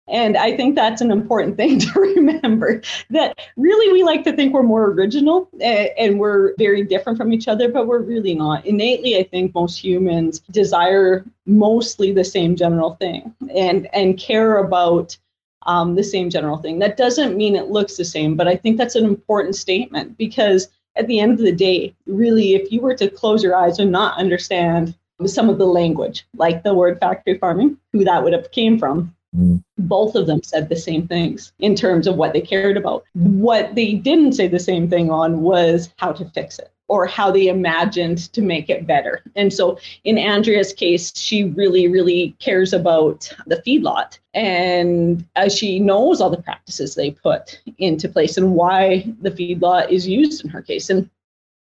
And 0.08 0.38
I 0.38 0.56
think 0.56 0.76
that's 0.76 1.02
an 1.02 1.12
important 1.12 1.58
thing 1.58 1.80
to 1.80 2.00
remember 2.00 2.82
that 3.10 3.40
really 3.56 3.92
we 3.94 4.04
like 4.04 4.24
to 4.26 4.34
think 4.34 4.54
we're 4.54 4.64
more 4.64 4.92
original 4.92 5.50
and 5.62 6.20
we're 6.20 6.54
very 6.58 6.84
different 6.84 7.18
from 7.18 7.34
each 7.34 7.48
other, 7.48 7.70
but 7.70 7.88
we're 7.88 8.02
really 8.02 8.36
not. 8.36 8.66
Innately, 8.66 9.18
I 9.18 9.24
think 9.24 9.56
most 9.56 9.84
humans 9.84 10.40
desire 10.52 11.26
mostly 11.46 12.12
the 12.12 12.24
same 12.24 12.56
general 12.56 12.96
thing 12.96 13.34
and, 13.56 13.88
and 13.94 14.18
care 14.18 14.58
about 14.58 15.18
um, 15.66 15.96
the 15.96 16.04
same 16.04 16.30
general 16.30 16.58
thing. 16.58 16.78
That 16.80 16.98
doesn't 16.98 17.38
mean 17.38 17.56
it 17.56 17.70
looks 17.70 17.98
the 17.98 18.06
same, 18.06 18.36
but 18.36 18.48
I 18.48 18.56
think 18.56 18.78
that's 18.78 18.96
an 18.96 19.06
important 19.06 19.56
statement 19.56 20.18
because 20.18 20.68
at 20.96 21.08
the 21.08 21.20
end 21.20 21.34
of 21.34 21.40
the 21.40 21.52
day, 21.52 21.96
really, 22.06 22.54
if 22.54 22.72
you 22.72 22.82
were 22.82 22.96
to 22.96 23.10
close 23.10 23.44
your 23.44 23.56
eyes 23.56 23.80
and 23.80 23.92
not 23.92 24.18
understand 24.18 24.96
some 25.26 25.50
of 25.50 25.58
the 25.58 25.66
language, 25.66 26.26
like 26.36 26.64
the 26.64 26.74
word 26.74 27.00
factory 27.00 27.38
farming, 27.38 27.78
who 27.92 28.04
that 28.04 28.24
would 28.24 28.34
have 28.34 28.52
came 28.52 28.78
from. 28.78 29.16
Mm. 29.36 29.64
Both 29.78 30.16
of 30.16 30.28
them 30.28 30.42
said 30.44 30.70
the 30.70 30.76
same 30.76 31.08
things 31.08 31.52
in 31.60 31.76
terms 31.76 32.08
of 32.08 32.16
what 32.16 32.34
they 32.34 32.42
cared 32.42 32.78
about. 32.78 33.04
What 33.14 33.76
they 33.76 33.94
didn't 33.94 34.34
say 34.34 34.48
the 34.48 34.60
same 34.60 34.90
thing 34.90 35.12
on 35.12 35.42
was 35.42 35.94
how 35.98 36.14
to 36.14 36.26
fix 36.30 36.60
it 36.60 36.72
or 36.88 37.08
how 37.08 37.32
they 37.32 37.48
imagined 37.48 38.32
to 38.34 38.42
make 38.42 38.70
it 38.70 38.86
better. 38.86 39.24
And 39.36 39.52
so 39.52 39.80
in 40.04 40.18
Andrea's 40.18 40.72
case, 40.72 41.12
she 41.16 41.46
really, 41.46 41.88
really 41.88 42.36
cares 42.40 42.74
about 42.74 43.34
the 43.48 43.62
feedlot 43.66 44.20
and 44.34 45.26
as 45.36 45.58
she 45.58 45.80
knows 45.80 46.22
all 46.22 46.30
the 46.30 46.42
practices 46.42 46.94
they 46.96 47.12
put 47.12 47.60
into 47.78 48.08
place 48.08 48.38
and 48.38 48.54
why 48.54 49.06
the 49.22 49.32
feedlot 49.32 49.90
is 49.90 50.08
used 50.08 50.44
in 50.44 50.52
her 50.52 50.62
case. 50.62 50.90
And 50.90 51.10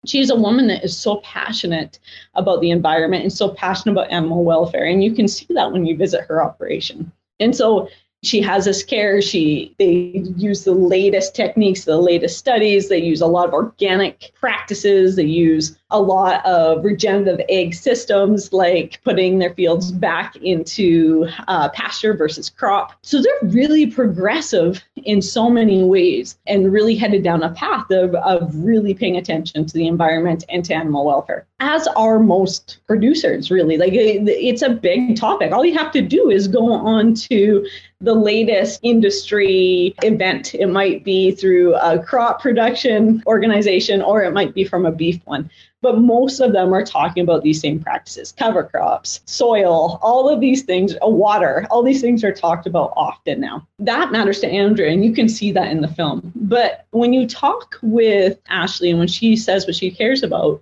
she's 0.07 0.29
a 0.29 0.35
woman 0.35 0.67
that 0.67 0.83
is 0.83 0.97
so 0.97 1.17
passionate 1.17 1.99
about 2.35 2.61
the 2.61 2.71
environment 2.71 3.23
and 3.23 3.33
so 3.33 3.49
passionate 3.49 3.93
about 3.93 4.11
animal 4.11 4.43
welfare. 4.43 4.85
And 4.85 5.03
you 5.03 5.13
can 5.13 5.27
see 5.27 5.47
that 5.49 5.71
when 5.71 5.85
you 5.85 5.95
visit 5.95 6.25
her 6.27 6.43
operation. 6.43 7.11
And 7.39 7.55
so 7.55 7.89
she 8.25 8.41
has 8.41 8.65
this 8.65 8.83
care. 8.83 9.21
She 9.21 9.75
they 9.77 10.23
use 10.35 10.63
the 10.63 10.73
latest 10.73 11.35
techniques, 11.35 11.85
the 11.85 11.97
latest 11.97 12.37
studies. 12.37 12.89
They 12.89 12.97
use 12.97 13.21
a 13.21 13.27
lot 13.27 13.47
of 13.47 13.53
organic 13.53 14.31
practices. 14.35 15.15
They 15.15 15.23
use 15.23 15.77
a 15.91 16.01
lot 16.01 16.45
of 16.45 16.83
regenerative 16.83 17.39
ag 17.49 17.73
systems, 17.73 18.51
like 18.51 18.99
putting 19.03 19.39
their 19.39 19.53
fields 19.53 19.91
back 19.91 20.35
into 20.37 21.27
uh, 21.47 21.69
pasture 21.69 22.13
versus 22.13 22.49
crop. 22.49 22.93
So 23.03 23.21
they're 23.21 23.49
really 23.49 23.85
progressive 23.85 24.83
in 24.95 25.21
so 25.21 25.49
many 25.49 25.83
ways, 25.83 26.37
and 26.47 26.73
really 26.73 26.95
headed 26.95 27.23
down 27.23 27.43
a 27.43 27.51
path 27.51 27.89
of 27.91 28.15
of 28.15 28.53
really 28.55 28.93
paying 28.93 29.15
attention 29.15 29.65
to 29.65 29.73
the 29.73 29.87
environment 29.87 30.43
and 30.49 30.65
to 30.65 30.73
animal 30.73 31.05
welfare. 31.05 31.45
As 31.59 31.87
are 31.95 32.19
most 32.19 32.79
producers, 32.87 33.51
really. 33.51 33.77
Like 33.77 33.93
it's 33.93 34.61
a 34.61 34.69
big 34.69 35.15
topic. 35.15 35.51
All 35.51 35.63
you 35.63 35.77
have 35.77 35.91
to 35.93 36.01
do 36.01 36.29
is 36.29 36.47
go 36.47 36.73
on 36.73 37.13
to 37.13 37.65
the 38.01 38.13
latest 38.13 38.79
industry 38.83 39.95
event. 40.03 40.53
It 40.53 40.67
might 40.67 41.03
be 41.03 41.31
through 41.31 41.75
a 41.75 42.01
crop 42.03 42.41
production 42.41 43.23
organization 43.25 44.01
or 44.01 44.23
it 44.23 44.33
might 44.33 44.53
be 44.53 44.63
from 44.63 44.85
a 44.85 44.91
beef 44.91 45.19
one. 45.25 45.49
But 45.81 45.99
most 45.99 46.39
of 46.39 46.51
them 46.51 46.73
are 46.73 46.83
talking 46.83 47.23
about 47.23 47.43
these 47.43 47.61
same 47.61 47.79
practices 47.79 48.31
cover 48.31 48.63
crops, 48.63 49.21
soil, 49.25 49.99
all 50.01 50.27
of 50.27 50.41
these 50.41 50.63
things, 50.63 50.95
uh, 50.95 51.07
water, 51.07 51.67
all 51.69 51.83
these 51.83 52.01
things 52.01 52.23
are 52.23 52.33
talked 52.33 52.65
about 52.65 52.91
often 52.97 53.39
now. 53.39 53.67
That 53.79 54.11
matters 54.11 54.39
to 54.39 54.47
Andrea, 54.47 54.91
and 54.91 55.05
you 55.05 55.13
can 55.13 55.29
see 55.29 55.51
that 55.51 55.71
in 55.71 55.81
the 55.81 55.87
film. 55.87 56.31
But 56.35 56.87
when 56.91 57.13
you 57.13 57.27
talk 57.27 57.77
with 57.83 58.39
Ashley 58.49 58.89
and 58.89 58.99
when 58.99 59.07
she 59.07 59.35
says 59.35 59.67
what 59.67 59.75
she 59.75 59.91
cares 59.91 60.23
about, 60.23 60.61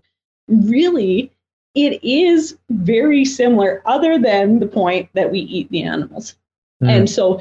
really, 0.50 1.32
it 1.74 2.04
is 2.04 2.58
very 2.69 3.26
similar, 3.26 3.82
other 3.86 4.19
than 4.19 4.60
the 4.60 4.67
point 4.67 5.10
that 5.13 5.32
we 5.32 5.39
eat 5.39 5.69
the 5.72 5.84
animals. 5.84 6.36
Mm. 6.84 6.98
And 6.98 7.10
so 7.10 7.39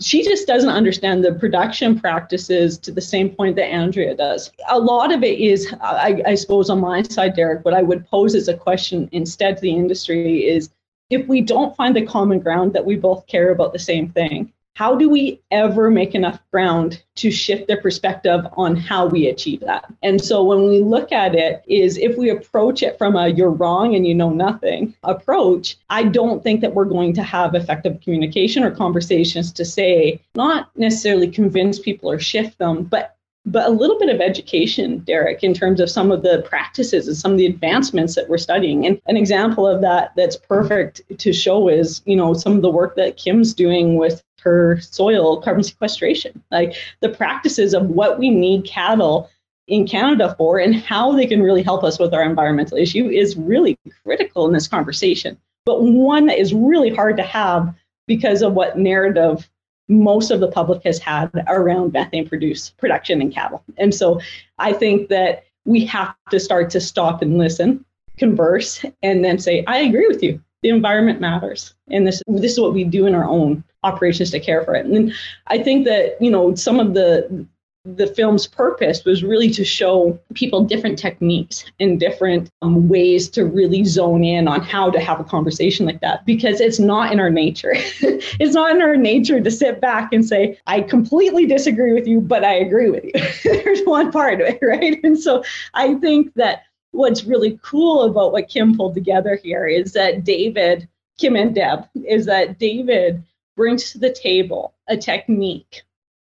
she 0.00 0.22
just 0.22 0.46
doesn't 0.46 0.70
understand 0.70 1.24
the 1.24 1.34
production 1.34 1.98
practices 1.98 2.78
to 2.78 2.92
the 2.92 3.00
same 3.00 3.30
point 3.30 3.56
that 3.56 3.66
Andrea 3.66 4.14
does. 4.14 4.50
A 4.68 4.78
lot 4.78 5.12
of 5.12 5.22
it 5.22 5.38
is, 5.38 5.72
I, 5.80 6.22
I, 6.26 6.34
suppose, 6.34 6.70
on 6.70 6.80
my 6.80 7.02
side, 7.02 7.34
Derek, 7.34 7.64
what 7.64 7.74
I 7.74 7.82
would 7.82 8.06
pose 8.06 8.34
as 8.34 8.48
a 8.48 8.56
question 8.56 9.08
instead 9.12 9.56
to 9.56 9.62
the 9.62 9.74
industry 9.74 10.46
is 10.46 10.70
if 11.10 11.26
we 11.28 11.40
don't 11.40 11.76
find 11.76 11.94
the 11.94 12.04
common 12.04 12.40
ground 12.40 12.72
that 12.72 12.84
we 12.84 12.96
both 12.96 13.26
care 13.26 13.50
about 13.50 13.72
the 13.72 13.78
same 13.78 14.08
thing, 14.08 14.52
how 14.76 14.94
do 14.94 15.08
we 15.08 15.40
ever 15.50 15.90
make 15.90 16.14
enough 16.14 16.38
ground 16.50 17.02
to 17.14 17.30
shift 17.30 17.66
their 17.66 17.80
perspective 17.80 18.46
on 18.58 18.76
how 18.76 19.06
we 19.06 19.26
achieve 19.26 19.60
that 19.60 19.90
and 20.02 20.22
so 20.22 20.44
when 20.44 20.68
we 20.68 20.80
look 20.80 21.12
at 21.12 21.34
it 21.34 21.64
is 21.66 21.96
if 21.96 22.16
we 22.18 22.28
approach 22.28 22.82
it 22.82 22.98
from 22.98 23.16
a 23.16 23.28
you're 23.28 23.50
wrong 23.50 23.94
and 23.94 24.06
you 24.06 24.14
know 24.14 24.30
nothing 24.30 24.94
approach 25.02 25.76
i 25.88 26.02
don't 26.02 26.42
think 26.42 26.60
that 26.60 26.74
we're 26.74 26.84
going 26.84 27.14
to 27.14 27.22
have 27.22 27.54
effective 27.54 27.98
communication 28.02 28.62
or 28.62 28.70
conversations 28.70 29.50
to 29.50 29.64
say 29.64 30.20
not 30.34 30.70
necessarily 30.76 31.28
convince 31.28 31.78
people 31.78 32.10
or 32.10 32.20
shift 32.20 32.58
them 32.58 32.84
but 32.84 33.16
but 33.46 33.68
a 33.68 33.70
little 33.70 33.96
bit 33.96 34.12
of 34.12 34.20
education, 34.20 34.98
Derek, 34.98 35.44
in 35.44 35.54
terms 35.54 35.78
of 35.78 35.88
some 35.88 36.10
of 36.10 36.22
the 36.22 36.42
practices 36.48 37.06
and 37.06 37.16
some 37.16 37.30
of 37.30 37.38
the 37.38 37.46
advancements 37.46 38.16
that 38.16 38.28
we're 38.28 38.38
studying. 38.38 38.84
And 38.84 39.00
an 39.06 39.16
example 39.16 39.68
of 39.68 39.80
that 39.82 40.12
that's 40.16 40.36
perfect 40.36 41.00
to 41.18 41.32
show 41.32 41.68
is, 41.68 42.02
you 42.06 42.16
know, 42.16 42.34
some 42.34 42.56
of 42.56 42.62
the 42.62 42.70
work 42.70 42.96
that 42.96 43.16
Kim's 43.16 43.54
doing 43.54 43.94
with 43.94 44.24
her 44.46 44.80
soil 44.80 45.42
carbon 45.42 45.64
sequestration, 45.64 46.40
like 46.52 46.76
the 47.00 47.08
practices 47.08 47.74
of 47.74 47.88
what 47.88 48.18
we 48.18 48.30
need 48.30 48.64
cattle 48.64 49.28
in 49.66 49.86
Canada 49.86 50.34
for 50.38 50.60
and 50.60 50.76
how 50.76 51.10
they 51.10 51.26
can 51.26 51.42
really 51.42 51.64
help 51.64 51.82
us 51.82 51.98
with 51.98 52.14
our 52.14 52.22
environmental 52.22 52.78
issue 52.78 53.08
is 53.08 53.36
really 53.36 53.76
critical 54.04 54.46
in 54.46 54.52
this 54.52 54.68
conversation. 54.68 55.36
But 55.64 55.82
one 55.82 56.26
that 56.26 56.38
is 56.38 56.54
really 56.54 56.94
hard 56.94 57.16
to 57.16 57.24
have 57.24 57.74
because 58.06 58.40
of 58.40 58.52
what 58.52 58.78
narrative 58.78 59.50
most 59.88 60.30
of 60.30 60.38
the 60.38 60.50
public 60.50 60.84
has 60.84 61.00
had 61.00 61.30
around 61.48 61.92
methane 61.92 62.28
produce 62.28 62.70
production 62.70 63.20
in 63.20 63.32
cattle. 63.32 63.64
And 63.76 63.92
so 63.92 64.20
I 64.58 64.72
think 64.72 65.08
that 65.08 65.44
we 65.64 65.84
have 65.86 66.14
to 66.30 66.38
start 66.38 66.70
to 66.70 66.80
stop 66.80 67.20
and 67.20 67.36
listen, 67.36 67.84
converse, 68.16 68.84
and 69.02 69.24
then 69.24 69.40
say, 69.40 69.64
I 69.66 69.78
agree 69.78 70.06
with 70.06 70.22
you. 70.22 70.40
The 70.62 70.68
environment 70.68 71.20
matters. 71.20 71.74
And 71.90 72.06
this 72.06 72.22
this 72.28 72.52
is 72.52 72.60
what 72.60 72.74
we 72.74 72.84
do 72.84 73.06
in 73.06 73.14
our 73.14 73.24
own 73.24 73.64
operations 73.86 74.30
to 74.32 74.40
care 74.40 74.62
for 74.64 74.74
it. 74.74 74.86
And 74.86 75.12
I 75.46 75.58
think 75.62 75.84
that, 75.86 76.20
you 76.20 76.30
know, 76.30 76.54
some 76.54 76.80
of 76.80 76.94
the 76.94 77.46
the 77.86 78.06
film's 78.08 78.46
purpose 78.46 79.04
was 79.04 79.22
really 79.22 79.50
to 79.50 79.64
show 79.64 80.18
people 80.34 80.64
different 80.64 80.98
techniques 80.98 81.64
and 81.78 82.00
different 82.00 82.50
um, 82.62 82.88
ways 82.88 83.28
to 83.28 83.44
really 83.44 83.84
zone 83.84 84.24
in 84.24 84.48
on 84.48 84.60
how 84.60 84.90
to 84.90 84.98
have 84.98 85.20
a 85.20 85.24
conversation 85.24 85.86
like 85.86 86.00
that 86.00 86.26
because 86.26 86.60
it's 86.60 86.80
not 86.80 87.12
in 87.12 87.20
our 87.20 87.30
nature. 87.30 87.72
it's 87.76 88.54
not 88.54 88.74
in 88.74 88.82
our 88.82 88.96
nature 88.96 89.40
to 89.40 89.50
sit 89.50 89.80
back 89.80 90.12
and 90.12 90.26
say, 90.26 90.58
I 90.66 90.80
completely 90.80 91.46
disagree 91.46 91.92
with 91.92 92.08
you, 92.08 92.20
but 92.20 92.44
I 92.44 92.54
agree 92.54 92.90
with 92.90 93.04
you. 93.04 93.12
There's 93.44 93.82
one 93.84 94.10
part 94.10 94.40
of 94.40 94.48
it, 94.48 94.58
right? 94.62 94.98
And 95.04 95.18
so 95.18 95.44
I 95.74 95.94
think 95.94 96.34
that 96.34 96.64
what's 96.90 97.24
really 97.24 97.58
cool 97.62 98.02
about 98.02 98.32
what 98.32 98.48
Kim 98.48 98.76
pulled 98.76 98.94
together 98.94 99.38
here 99.42 99.66
is 99.66 99.92
that 99.92 100.24
David, 100.24 100.88
Kim 101.18 101.36
and 101.36 101.54
Deb, 101.54 101.86
is 102.06 102.26
that 102.26 102.58
David 102.58 103.22
brings 103.56 103.92
to 103.92 103.98
the 103.98 104.12
table 104.12 104.74
a 104.88 104.96
technique 104.96 105.82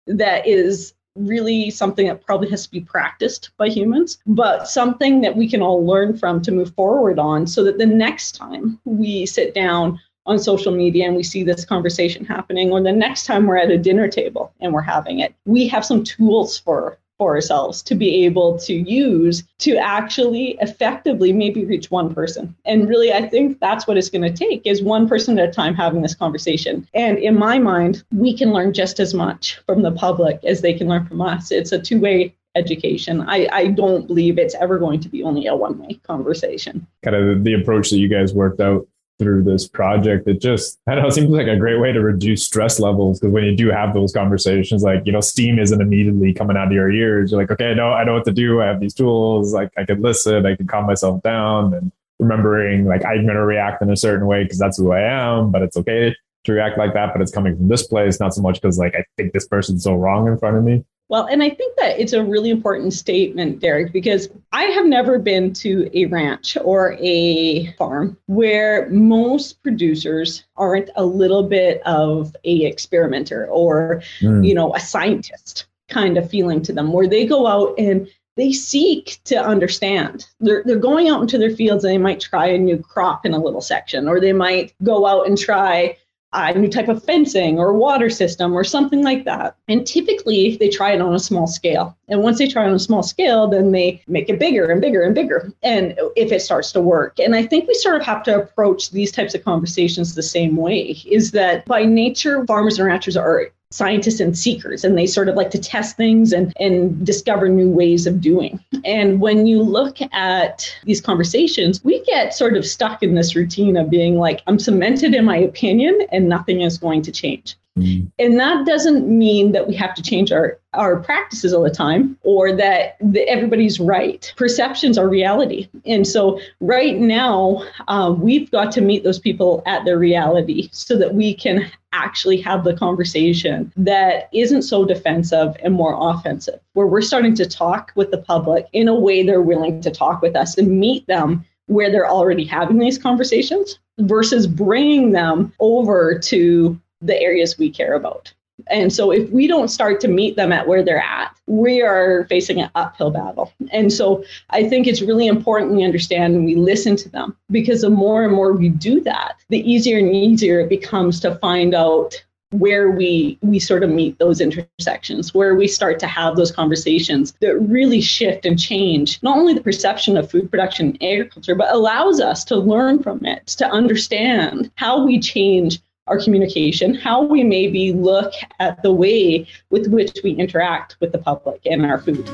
that 0.07 0.47
is 0.47 0.93
really 1.15 1.69
something 1.69 2.07
that 2.07 2.25
probably 2.25 2.49
has 2.49 2.65
to 2.65 2.71
be 2.71 2.81
practiced 2.81 3.51
by 3.57 3.67
humans, 3.67 4.17
but 4.25 4.67
something 4.67 5.21
that 5.21 5.35
we 5.35 5.47
can 5.47 5.61
all 5.61 5.85
learn 5.85 6.17
from 6.17 6.41
to 6.41 6.51
move 6.51 6.73
forward 6.73 7.19
on 7.19 7.45
so 7.45 7.63
that 7.63 7.77
the 7.77 7.85
next 7.85 8.33
time 8.33 8.79
we 8.85 9.25
sit 9.25 9.53
down 9.53 9.99
on 10.25 10.39
social 10.39 10.71
media 10.71 11.05
and 11.05 11.15
we 11.15 11.23
see 11.23 11.43
this 11.43 11.65
conversation 11.65 12.25
happening, 12.25 12.71
or 12.71 12.81
the 12.81 12.91
next 12.91 13.25
time 13.25 13.45
we're 13.45 13.57
at 13.57 13.69
a 13.69 13.77
dinner 13.77 14.07
table 14.07 14.53
and 14.61 14.73
we're 14.73 14.81
having 14.81 15.19
it, 15.19 15.35
we 15.45 15.67
have 15.67 15.85
some 15.85 16.03
tools 16.03 16.57
for 16.57 16.97
for 17.23 17.35
ourselves 17.35 17.81
to 17.81 17.95
be 17.95 18.25
able 18.25 18.57
to 18.59 18.73
use 18.73 19.43
to 19.57 19.77
actually 19.77 20.57
effectively 20.59 21.31
maybe 21.31 21.63
reach 21.63 21.89
one 21.89 22.13
person. 22.13 22.53
And 22.65 22.89
really, 22.89 23.13
I 23.13 23.29
think 23.29 23.61
that's 23.61 23.87
what 23.87 23.97
it's 23.97 24.09
going 24.09 24.23
to 24.23 24.33
take 24.33 24.67
is 24.67 24.83
one 24.83 25.07
person 25.07 25.39
at 25.39 25.47
a 25.47 25.51
time 25.51 25.73
having 25.73 26.01
this 26.01 26.15
conversation. 26.15 26.85
And 26.93 27.17
in 27.17 27.39
my 27.39 27.59
mind, 27.59 28.03
we 28.11 28.37
can 28.37 28.51
learn 28.51 28.73
just 28.73 28.99
as 28.99 29.13
much 29.13 29.61
from 29.65 29.83
the 29.83 29.91
public 29.93 30.43
as 30.43 30.59
they 30.59 30.73
can 30.73 30.89
learn 30.89 31.05
from 31.05 31.21
us. 31.21 31.49
It's 31.49 31.71
a 31.71 31.79
two 31.79 32.01
way 32.01 32.35
education. 32.55 33.21
I, 33.21 33.47
I 33.53 33.67
don't 33.67 34.05
believe 34.05 34.37
it's 34.37 34.55
ever 34.55 34.77
going 34.77 34.99
to 34.99 35.07
be 35.07 35.23
only 35.23 35.47
a 35.47 35.55
one 35.55 35.79
way 35.79 36.01
conversation. 36.03 36.85
Kind 37.03 37.15
of 37.15 37.45
the 37.45 37.53
approach 37.53 37.89
that 37.91 37.99
you 37.99 38.09
guys 38.09 38.33
worked 38.33 38.59
out 38.59 38.85
through 39.23 39.43
this 39.43 39.67
project. 39.67 40.27
It 40.27 40.41
just, 40.41 40.79
I 40.85 40.95
don't 40.95 41.03
know, 41.03 41.09
seems 41.09 41.29
like 41.29 41.47
a 41.47 41.57
great 41.57 41.79
way 41.79 41.91
to 41.91 42.01
reduce 42.01 42.45
stress 42.45 42.79
levels 42.79 43.19
because 43.19 43.33
when 43.33 43.45
you 43.45 43.55
do 43.55 43.71
have 43.71 43.93
those 43.93 44.11
conversations, 44.11 44.83
like, 44.83 45.03
you 45.05 45.11
know, 45.11 45.21
steam 45.21 45.57
isn't 45.57 45.81
immediately 45.81 46.33
coming 46.33 46.57
out 46.57 46.67
of 46.67 46.73
your 46.73 46.91
ears. 46.91 47.31
You're 47.31 47.41
like, 47.41 47.51
okay, 47.51 47.71
I 47.71 47.73
know, 47.73 47.93
I 47.93 48.03
know 48.03 48.13
what 48.13 48.25
to 48.25 48.31
do. 48.31 48.61
I 48.61 48.67
have 48.67 48.79
these 48.79 48.93
tools. 48.93 49.53
Like, 49.53 49.71
I 49.77 49.85
can 49.85 50.01
listen, 50.01 50.45
I 50.45 50.55
can 50.55 50.67
calm 50.67 50.85
myself 50.85 51.23
down 51.23 51.73
and 51.73 51.91
remembering, 52.19 52.85
like, 52.85 53.03
I'm 53.05 53.23
going 53.25 53.35
to 53.35 53.45
react 53.45 53.81
in 53.81 53.89
a 53.89 53.97
certain 53.97 54.27
way 54.27 54.43
because 54.43 54.59
that's 54.59 54.77
who 54.77 54.91
I 54.91 55.01
am, 55.01 55.51
but 55.51 55.61
it's 55.61 55.77
okay 55.77 56.15
to 56.43 56.51
react 56.51 56.77
like 56.77 56.93
that, 56.93 57.13
but 57.13 57.21
it's 57.21 57.31
coming 57.31 57.55
from 57.55 57.69
this 57.69 57.87
place, 57.87 58.19
not 58.19 58.33
so 58.33 58.41
much 58.41 58.61
because, 58.61 58.77
like, 58.77 58.95
I 58.95 59.05
think 59.17 59.33
this 59.33 59.47
person's 59.47 59.83
so 59.83 59.95
wrong 59.95 60.27
in 60.27 60.37
front 60.37 60.57
of 60.57 60.63
me. 60.63 60.83
Well, 61.09 61.25
and 61.25 61.43
I 61.43 61.49
think 61.49 61.75
that 61.77 61.99
it's 61.99 62.13
a 62.13 62.23
really 62.23 62.49
important 62.49 62.93
statement, 62.93 63.59
Derek, 63.59 63.91
because 63.93 64.29
I 64.51 64.63
have 64.63 64.85
never 64.85 65.19
been 65.19 65.53
to 65.53 65.89
a 65.93 66.05
ranch 66.05 66.57
or 66.63 66.97
a 66.99 67.71
farm 67.73 68.17
where 68.25 68.89
most 68.89 69.61
producers 69.61 70.43
aren't 70.55 70.89
a 70.95 71.05
little 71.05 71.43
bit 71.43 71.81
of 71.85 72.35
a 72.45 72.65
experimenter 72.65 73.47
or, 73.47 74.01
mm. 74.21 74.47
you 74.47 74.55
know, 74.55 74.73
a 74.73 74.79
scientist 74.79 75.67
kind 75.89 76.17
of 76.17 76.29
feeling 76.29 76.61
to 76.63 76.73
them, 76.73 76.91
where 76.91 77.07
they 77.07 77.25
go 77.25 77.45
out 77.45 77.75
and 77.77 78.07
they 78.35 78.51
seek 78.51 79.19
to 79.25 79.35
understand. 79.35 80.25
They're, 80.39 80.63
they're 80.65 80.77
going 80.77 81.09
out 81.09 81.21
into 81.21 81.37
their 81.37 81.55
fields 81.55 81.83
and 81.83 81.93
they 81.93 81.99
might 81.99 82.21
try 82.21 82.47
a 82.47 82.57
new 82.57 82.79
crop 82.79 83.25
in 83.25 83.33
a 83.33 83.43
little 83.43 83.61
section, 83.61 84.07
or 84.07 84.19
they 84.19 84.33
might 84.33 84.73
go 84.81 85.05
out 85.05 85.27
and 85.27 85.37
try 85.37 85.97
a 86.33 86.53
new 86.59 86.67
type 86.67 86.87
of 86.87 87.03
fencing 87.03 87.59
or 87.59 87.73
water 87.73 88.09
system 88.09 88.53
or 88.53 88.63
something 88.63 89.03
like 89.03 89.23
that. 89.25 89.55
And 89.67 89.85
typically 89.85 90.57
they 90.57 90.69
try 90.69 90.93
it 90.93 91.01
on 91.01 91.13
a 91.13 91.19
small 91.19 91.47
scale. 91.47 91.95
And 92.07 92.21
once 92.21 92.37
they 92.37 92.47
try 92.47 92.65
it 92.65 92.69
on 92.69 92.73
a 92.73 92.79
small 92.79 93.03
scale, 93.03 93.47
then 93.47 93.71
they 93.71 94.01
make 94.07 94.29
it 94.29 94.39
bigger 94.39 94.71
and 94.71 94.81
bigger 94.81 95.03
and 95.03 95.15
bigger. 95.15 95.51
And 95.61 95.97
if 96.15 96.31
it 96.31 96.41
starts 96.41 96.71
to 96.73 96.81
work. 96.81 97.19
And 97.19 97.35
I 97.35 97.45
think 97.45 97.67
we 97.67 97.73
sort 97.75 97.95
of 97.95 98.03
have 98.03 98.23
to 98.23 98.41
approach 98.41 98.91
these 98.91 99.11
types 99.11 99.35
of 99.35 99.43
conversations 99.43 100.15
the 100.15 100.23
same 100.23 100.55
way 100.57 100.97
is 101.05 101.31
that 101.31 101.65
by 101.65 101.85
nature, 101.85 102.45
farmers 102.45 102.79
and 102.79 102.87
ranchers 102.87 103.17
are 103.17 103.51
scientists 103.73 104.19
and 104.19 104.37
seekers 104.37 104.83
and 104.83 104.95
they 104.95 105.07
sort 105.07 105.27
of 105.27 105.35
like 105.35 105.49
to 105.49 105.57
test 105.57 105.97
things 105.97 106.31
and, 106.31 106.53
and 106.59 107.03
discover 107.03 107.49
new 107.49 107.67
ways 107.67 108.05
of 108.05 108.21
doing 108.21 108.63
and 108.85 109.19
when 109.19 109.47
you 109.47 109.63
look 109.63 109.97
at 110.11 110.71
these 110.83 111.01
conversations 111.01 111.83
we 111.83 111.99
get 112.03 112.35
sort 112.35 112.55
of 112.55 112.67
stuck 112.67 113.01
in 113.01 113.15
this 113.15 113.35
routine 113.35 113.75
of 113.75 113.89
being 113.89 114.19
like 114.19 114.43
i'm 114.45 114.59
cemented 114.59 115.15
in 115.15 115.25
my 115.25 115.37
opinion 115.37 115.99
and 116.11 116.29
nothing 116.29 116.61
is 116.61 116.77
going 116.77 117.01
to 117.01 117.11
change. 117.11 117.55
And 117.75 118.39
that 118.39 118.65
doesn't 118.67 119.07
mean 119.07 119.51
that 119.53 119.67
we 119.67 119.75
have 119.75 119.95
to 119.95 120.03
change 120.03 120.31
our, 120.31 120.59
our 120.73 120.99
practices 120.99 121.53
all 121.53 121.63
the 121.63 121.71
time 121.71 122.17
or 122.21 122.51
that, 122.51 122.97
that 122.99 123.27
everybody's 123.27 123.79
right. 123.79 124.31
Perceptions 124.37 124.97
are 124.97 125.09
reality. 125.09 125.67
And 125.85 126.05
so, 126.05 126.39
right 126.59 126.97
now, 126.97 127.63
uh, 127.87 128.13
we've 128.15 128.49
got 128.51 128.71
to 128.73 128.81
meet 128.81 129.03
those 129.03 129.17
people 129.17 129.63
at 129.65 129.85
their 129.85 129.97
reality 129.97 130.69
so 130.71 130.97
that 130.97 131.15
we 131.15 131.33
can 131.33 131.71
actually 131.93 132.39
have 132.41 132.63
the 132.63 132.75
conversation 132.75 133.71
that 133.75 134.29
isn't 134.33 134.63
so 134.63 134.85
defensive 134.85 135.55
and 135.63 135.73
more 135.73 135.97
offensive, 135.99 136.59
where 136.73 136.87
we're 136.87 137.01
starting 137.01 137.33
to 137.35 137.45
talk 137.47 137.91
with 137.95 138.11
the 138.11 138.17
public 138.19 138.67
in 138.73 138.87
a 138.87 138.95
way 138.95 139.23
they're 139.23 139.41
willing 139.41 139.81
to 139.81 139.89
talk 139.89 140.21
with 140.21 140.35
us 140.35 140.57
and 140.57 140.79
meet 140.79 141.05
them 141.07 141.43
where 141.67 141.91
they're 141.91 142.09
already 142.09 142.43
having 142.43 142.77
these 142.77 142.97
conversations 142.97 143.79
versus 143.99 144.47
bringing 144.47 145.11
them 145.11 145.53
over 145.59 146.19
to 146.19 146.79
the 147.05 147.19
areas 147.19 147.57
we 147.57 147.69
care 147.69 147.93
about. 147.93 148.33
And 148.67 148.93
so 148.93 149.11
if 149.11 149.29
we 149.31 149.47
don't 149.47 149.69
start 149.69 149.99
to 150.01 150.07
meet 150.07 150.35
them 150.35 150.51
at 150.51 150.67
where 150.67 150.83
they're 150.83 151.03
at, 151.03 151.35
we 151.47 151.81
are 151.81 152.25
facing 152.29 152.61
an 152.61 152.69
uphill 152.75 153.11
battle. 153.11 153.51
And 153.71 153.91
so 153.91 154.23
I 154.51 154.67
think 154.69 154.87
it's 154.87 155.01
really 155.01 155.27
important 155.27 155.73
we 155.73 155.83
understand 155.83 156.35
and 156.35 156.45
we 156.45 156.55
listen 156.55 156.95
to 156.97 157.09
them 157.09 157.35
because 157.51 157.81
the 157.81 157.89
more 157.89 158.23
and 158.23 158.33
more 158.33 158.53
we 158.53 158.69
do 158.69 159.01
that, 159.01 159.35
the 159.49 159.69
easier 159.69 159.97
and 159.97 160.15
easier 160.15 160.59
it 160.61 160.69
becomes 160.69 161.19
to 161.21 161.35
find 161.35 161.73
out 161.73 162.23
where 162.53 162.91
we 162.91 163.37
we 163.41 163.59
sort 163.59 163.83
of 163.83 163.89
meet 163.89 164.17
those 164.19 164.39
intersections 164.39 165.33
where 165.33 165.55
we 165.55 165.67
start 165.67 165.99
to 165.99 166.07
have 166.07 166.35
those 166.35 166.51
conversations 166.51 167.33
that 167.41 167.57
really 167.57 167.99
shift 167.99 168.45
and 168.45 168.59
change 168.59 169.19
not 169.23 169.37
only 169.37 169.53
the 169.53 169.61
perception 169.61 170.15
of 170.15 170.29
food 170.29 170.49
production 170.51 170.87
and 170.89 171.03
agriculture 171.03 171.55
but 171.55 171.73
allows 171.73 172.19
us 172.19 172.43
to 172.43 172.55
learn 172.55 173.01
from 173.01 173.25
it 173.25 173.47
to 173.47 173.65
understand 173.65 174.69
how 174.75 175.03
we 175.03 175.19
change 175.19 175.79
our 176.07 176.21
communication, 176.21 176.93
how 176.93 177.23
we 177.23 177.43
maybe 177.43 177.93
look 177.93 178.33
at 178.59 178.81
the 178.83 178.91
way 178.91 179.47
with 179.69 179.87
which 179.87 180.19
we 180.23 180.31
interact 180.31 180.97
with 180.99 181.13
the 181.13 181.17
public 181.17 181.61
and 181.65 181.85
our 181.85 181.97
food. 181.97 182.27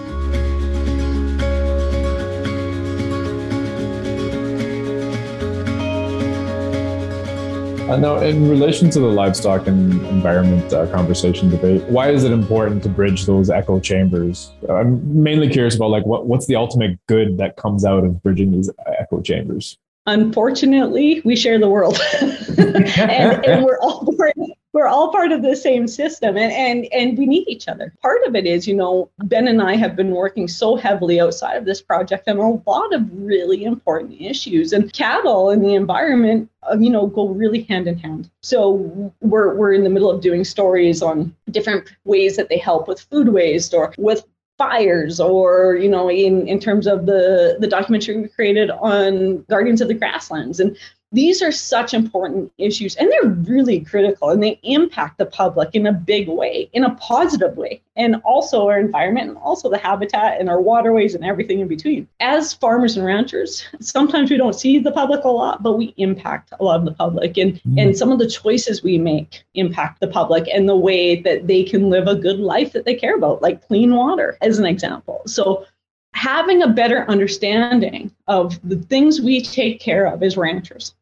Uh, 7.90 7.98
now, 7.98 8.18
in 8.18 8.48
relation 8.48 8.90
to 8.92 9.00
the 9.00 9.08
livestock 9.08 9.66
and 9.66 9.94
environment 10.08 10.72
uh, 10.74 10.86
conversation 10.92 11.50
debate, 11.50 11.84
why 11.86 12.10
is 12.10 12.24
it 12.24 12.32
important 12.32 12.84
to 12.84 12.90
bridge 12.90 13.26
those 13.26 13.50
echo 13.50 13.80
chambers? 13.80 14.52
I'm 14.70 15.24
mainly 15.24 15.50
curious 15.50 15.76
about 15.76 15.90
like 15.90 16.06
what, 16.06 16.28
what's 16.28 16.46
the 16.46 16.56
ultimate 16.56 17.00
good 17.08 17.38
that 17.38 17.56
comes 17.56 17.86
out 17.86 18.04
of 18.04 18.22
bridging 18.22 18.52
these 18.52 18.70
echo 19.00 19.22
chambers 19.22 19.78
unfortunately, 20.06 21.22
we 21.26 21.36
share 21.36 21.60
the 21.60 21.70
world, 21.70 22.00
and, 22.58 23.46
and, 23.46 23.64
we're 23.64 23.80
all 23.80 24.04
born 24.04 24.34
we're 24.74 24.88
all 24.88 25.12
part 25.12 25.32
of 25.32 25.42
the 25.42 25.56
same 25.56 25.88
system 25.88 26.38
and, 26.38 26.54
and 26.54 26.86
and 26.94 27.18
we 27.18 27.26
need 27.26 27.48
each 27.48 27.68
other. 27.68 27.94
Part 28.02 28.22
of 28.26 28.36
it 28.36 28.46
is, 28.46 28.68
you 28.68 28.76
know, 28.76 29.10
Ben 29.24 29.48
and 29.48 29.62
I 29.62 29.76
have 29.76 29.96
been 29.96 30.12
working 30.12 30.48
so 30.48 30.76
heavily 30.76 31.20
outside 31.20 31.58
of 31.58 31.66
this 31.66 31.82
project 31.82 32.28
on 32.30 32.38
a 32.38 32.70
lot 32.70 32.94
of 32.94 33.02
really 33.12 33.64
important 33.64 34.22
issues 34.22 34.72
and 34.72 34.92
cattle 34.94 35.50
and 35.50 35.64
the 35.64 35.74
environment 35.74 36.50
uh, 36.64 36.78
you 36.78 36.90
know 36.90 37.08
go 37.08 37.28
really 37.30 37.64
hand 37.64 37.88
in 37.88 37.98
hand 37.98 38.30
so 38.42 39.14
we're 39.22 39.56
we're 39.56 39.74
in 39.74 39.84
the 39.84 39.90
middle 39.90 40.12
of 40.12 40.22
doing 40.22 40.44
stories 40.44 41.02
on 41.02 41.34
different 41.52 41.90
ways 42.04 42.36
that 42.36 42.50
they 42.50 42.58
help 42.58 42.88
with 42.88 43.00
food 43.00 43.30
waste 43.30 43.74
or 43.74 43.94
with 43.98 44.26
fires 44.60 45.20
or 45.20 45.76
you 45.76 45.90
know 45.90 46.12
in 46.12 46.48
in 46.48 46.60
terms 46.60 46.86
of 46.86 47.08
the 47.08 47.58
the 47.60 47.68
documentary 47.68 48.22
we 48.22 48.28
created 48.28 48.70
on 48.70 49.44
guardians 49.50 49.82
of 49.82 49.88
the 49.88 49.96
grasslands. 49.96 50.60
And 50.60 50.78
these 51.12 51.42
are 51.42 51.52
such 51.52 51.94
important 51.94 52.52
issues 52.58 52.96
and 52.96 53.12
they're 53.12 53.32
really 53.32 53.82
critical 53.82 54.30
and 54.30 54.44
they 54.44 54.60
impact 54.64 55.18
the 55.18 55.26
public 55.26 55.70
in 55.74 55.88
a 55.88 55.94
big 55.94 56.28
way 56.28 56.70
in 56.74 56.84
a 56.84 56.94
positive 56.96 57.58
way 57.58 57.82
and 57.96 58.16
also 58.18 58.68
our 58.68 58.80
environment 58.80 59.30
and 59.30 59.38
also 59.38 59.70
the 59.70 59.78
habitat 59.78 60.40
and 60.40 60.50
our 60.50 60.62
waterways 60.62 61.16
and 61.16 61.26
everything 61.26 61.60
in 61.60 61.68
between 61.68 62.08
as 62.20 62.54
farmers 62.54 62.96
and 62.96 63.06
ranchers 63.06 63.68
sometimes 63.80 64.30
we 64.30 64.38
don't 64.38 64.54
see 64.54 64.78
the 64.78 64.92
public 64.92 65.24
a 65.24 65.30
lot 65.30 65.64
but 65.64 65.78
we 65.78 65.94
impact 65.98 66.54
a 66.60 66.64
lot 66.64 66.80
of 66.80 66.86
the 66.86 66.94
public 66.94 67.38
and 67.38 67.54
mm-hmm. 67.56 67.80
and 67.80 67.98
some 67.98 68.12
of 68.12 68.20
the 68.20 68.30
choices 68.30 68.84
we 68.84 68.98
make 68.98 69.44
impact 69.56 70.00
the 70.00 70.08
public 70.08 70.48
and 70.48 70.70
the 70.70 70.76
way 70.76 71.20
that 71.20 71.48
they 71.48 71.64
can 71.64 71.90
live 71.90 72.08
a 72.08 72.16
good 72.16 72.40
life 72.40 72.72
that 72.72 72.86
they 72.86 72.94
care 72.94 73.16
about 73.16 73.42
like 73.42 73.66
clean 73.68 73.96
water 73.96 74.38
as 74.42 74.60
an 74.60 74.66
example 74.66 75.24
so 75.26 75.66
having 76.14 76.62
a 76.62 76.68
better 76.68 77.06
understanding 77.10 78.12
of 78.28 78.60
the 78.68 78.76
things 78.76 79.22
we 79.22 79.42
take 79.42 79.80
care 79.80 80.06
of 80.06 80.22
as 80.22 80.38
ranchers 80.38 80.94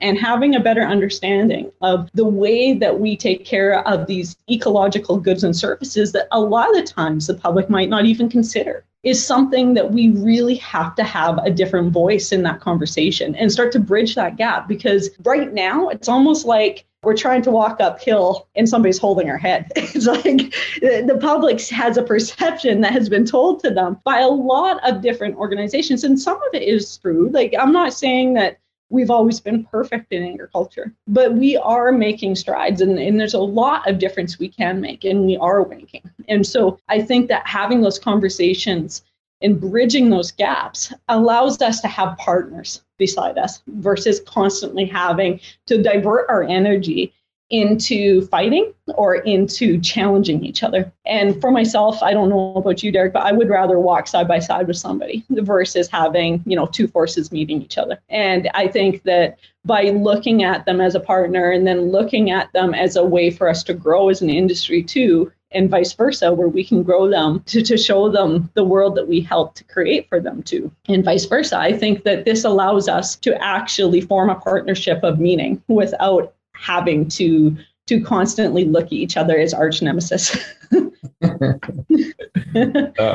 and 0.00 0.18
having 0.18 0.54
a 0.54 0.60
better 0.60 0.82
understanding 0.82 1.70
of 1.80 2.08
the 2.14 2.24
way 2.24 2.72
that 2.74 3.00
we 3.00 3.16
take 3.16 3.44
care 3.44 3.86
of 3.86 4.06
these 4.06 4.36
ecological 4.50 5.18
goods 5.18 5.44
and 5.44 5.56
services 5.56 6.12
that 6.12 6.28
a 6.32 6.40
lot 6.40 6.76
of 6.78 6.84
times 6.84 7.26
the 7.26 7.34
public 7.34 7.68
might 7.68 7.88
not 7.88 8.04
even 8.04 8.28
consider 8.28 8.84
is 9.04 9.24
something 9.24 9.74
that 9.74 9.92
we 9.92 10.10
really 10.10 10.56
have 10.56 10.94
to 10.96 11.04
have 11.04 11.38
a 11.38 11.50
different 11.50 11.92
voice 11.92 12.32
in 12.32 12.42
that 12.42 12.60
conversation 12.60 13.34
and 13.36 13.50
start 13.50 13.72
to 13.72 13.78
bridge 13.78 14.14
that 14.14 14.36
gap 14.36 14.66
because 14.66 15.10
right 15.24 15.52
now 15.52 15.88
it's 15.88 16.08
almost 16.08 16.44
like 16.44 16.84
we're 17.04 17.16
trying 17.16 17.42
to 17.42 17.50
walk 17.52 17.80
uphill 17.80 18.48
and 18.56 18.68
somebody's 18.68 18.98
holding 18.98 19.30
our 19.30 19.38
head. 19.38 19.70
It's 19.76 20.06
like 20.06 20.52
the 20.80 21.18
public 21.20 21.60
has 21.68 21.96
a 21.96 22.02
perception 22.02 22.80
that 22.80 22.92
has 22.92 23.08
been 23.08 23.24
told 23.24 23.60
to 23.62 23.70
them 23.70 24.00
by 24.04 24.18
a 24.18 24.28
lot 24.28 24.80
of 24.88 25.00
different 25.00 25.36
organizations. 25.36 26.02
And 26.02 26.20
some 26.20 26.36
of 26.36 26.54
it 26.54 26.62
is 26.62 26.98
true. 26.98 27.30
Like, 27.30 27.54
I'm 27.58 27.72
not 27.72 27.94
saying 27.94 28.34
that 28.34 28.58
we've 28.90 29.10
always 29.10 29.40
been 29.40 29.64
perfect 29.64 30.12
in 30.12 30.24
agriculture, 30.24 30.92
but 31.06 31.34
we 31.34 31.56
are 31.56 31.92
making 31.92 32.34
strides 32.34 32.80
and, 32.80 32.98
and 32.98 33.20
there's 33.20 33.34
a 33.34 33.38
lot 33.40 33.88
of 33.88 33.98
difference 33.98 34.38
we 34.38 34.48
can 34.48 34.80
make 34.80 35.04
and 35.04 35.26
we 35.26 35.36
are 35.36 35.66
making. 35.66 36.02
And 36.28 36.46
so 36.46 36.78
I 36.88 37.02
think 37.02 37.28
that 37.28 37.46
having 37.46 37.80
those 37.80 37.98
conversations 37.98 39.02
and 39.40 39.60
bridging 39.60 40.10
those 40.10 40.32
gaps 40.32 40.92
allows 41.08 41.60
us 41.62 41.80
to 41.80 41.88
have 41.88 42.18
partners 42.18 42.82
beside 42.98 43.38
us 43.38 43.62
versus 43.66 44.20
constantly 44.26 44.84
having 44.84 45.40
to 45.66 45.82
divert 45.82 46.28
our 46.28 46.42
energy 46.42 47.12
into 47.50 48.26
fighting 48.26 48.72
or 48.88 49.16
into 49.16 49.80
challenging 49.80 50.44
each 50.44 50.62
other. 50.62 50.92
And 51.06 51.40
for 51.40 51.50
myself, 51.50 52.02
I 52.02 52.12
don't 52.12 52.28
know 52.28 52.54
about 52.56 52.82
you, 52.82 52.92
Derek, 52.92 53.12
but 53.14 53.22
I 53.22 53.32
would 53.32 53.48
rather 53.48 53.78
walk 53.78 54.06
side 54.06 54.28
by 54.28 54.38
side 54.38 54.68
with 54.68 54.76
somebody 54.76 55.24
versus 55.30 55.88
having, 55.88 56.42
you 56.46 56.56
know, 56.56 56.66
two 56.66 56.88
forces 56.88 57.32
meeting 57.32 57.62
each 57.62 57.78
other. 57.78 57.98
And 58.10 58.50
I 58.54 58.68
think 58.68 59.02
that 59.04 59.38
by 59.64 59.84
looking 59.84 60.42
at 60.42 60.66
them 60.66 60.80
as 60.80 60.94
a 60.94 61.00
partner 61.00 61.50
and 61.50 61.66
then 61.66 61.90
looking 61.90 62.30
at 62.30 62.52
them 62.52 62.74
as 62.74 62.96
a 62.96 63.04
way 63.04 63.30
for 63.30 63.48
us 63.48 63.62
to 63.64 63.74
grow 63.74 64.08
as 64.08 64.20
an 64.20 64.30
industry 64.30 64.82
too, 64.82 65.32
and 65.50 65.70
vice 65.70 65.94
versa, 65.94 66.32
where 66.32 66.48
we 66.48 66.62
can 66.62 66.82
grow 66.82 67.08
them 67.08 67.42
to, 67.46 67.62
to 67.62 67.78
show 67.78 68.10
them 68.10 68.50
the 68.54 68.64
world 68.64 68.94
that 68.96 69.08
we 69.08 69.20
help 69.20 69.54
to 69.54 69.64
create 69.64 70.06
for 70.08 70.20
them 70.20 70.42
too, 70.42 70.70
and 70.88 71.04
vice 71.04 71.24
versa. 71.24 71.58
I 71.58 71.72
think 71.72 72.04
that 72.04 72.26
this 72.26 72.44
allows 72.44 72.88
us 72.88 73.16
to 73.16 73.34
actually 73.42 74.02
form 74.02 74.28
a 74.28 74.34
partnership 74.34 75.02
of 75.02 75.18
meaning 75.18 75.62
without 75.68 76.34
having 76.58 77.08
to 77.08 77.56
to 77.86 78.00
constantly 78.00 78.66
look 78.66 78.86
at 78.86 78.92
each 78.92 79.16
other 79.16 79.38
as 79.38 79.54
arch 79.54 79.80
nemesis. 79.80 80.36
uh, 81.22 81.32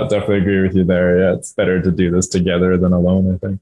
definitely 0.08 0.38
agree 0.38 0.62
with 0.62 0.76
you 0.76 0.84
there. 0.84 1.20
Yeah, 1.20 1.34
it's 1.34 1.54
better 1.54 1.82
to 1.82 1.92
do 1.92 2.10
this 2.10 2.28
together 2.28 2.78
than 2.78 2.92
alone, 2.92 3.34
I 3.34 3.38
think. 3.46 3.62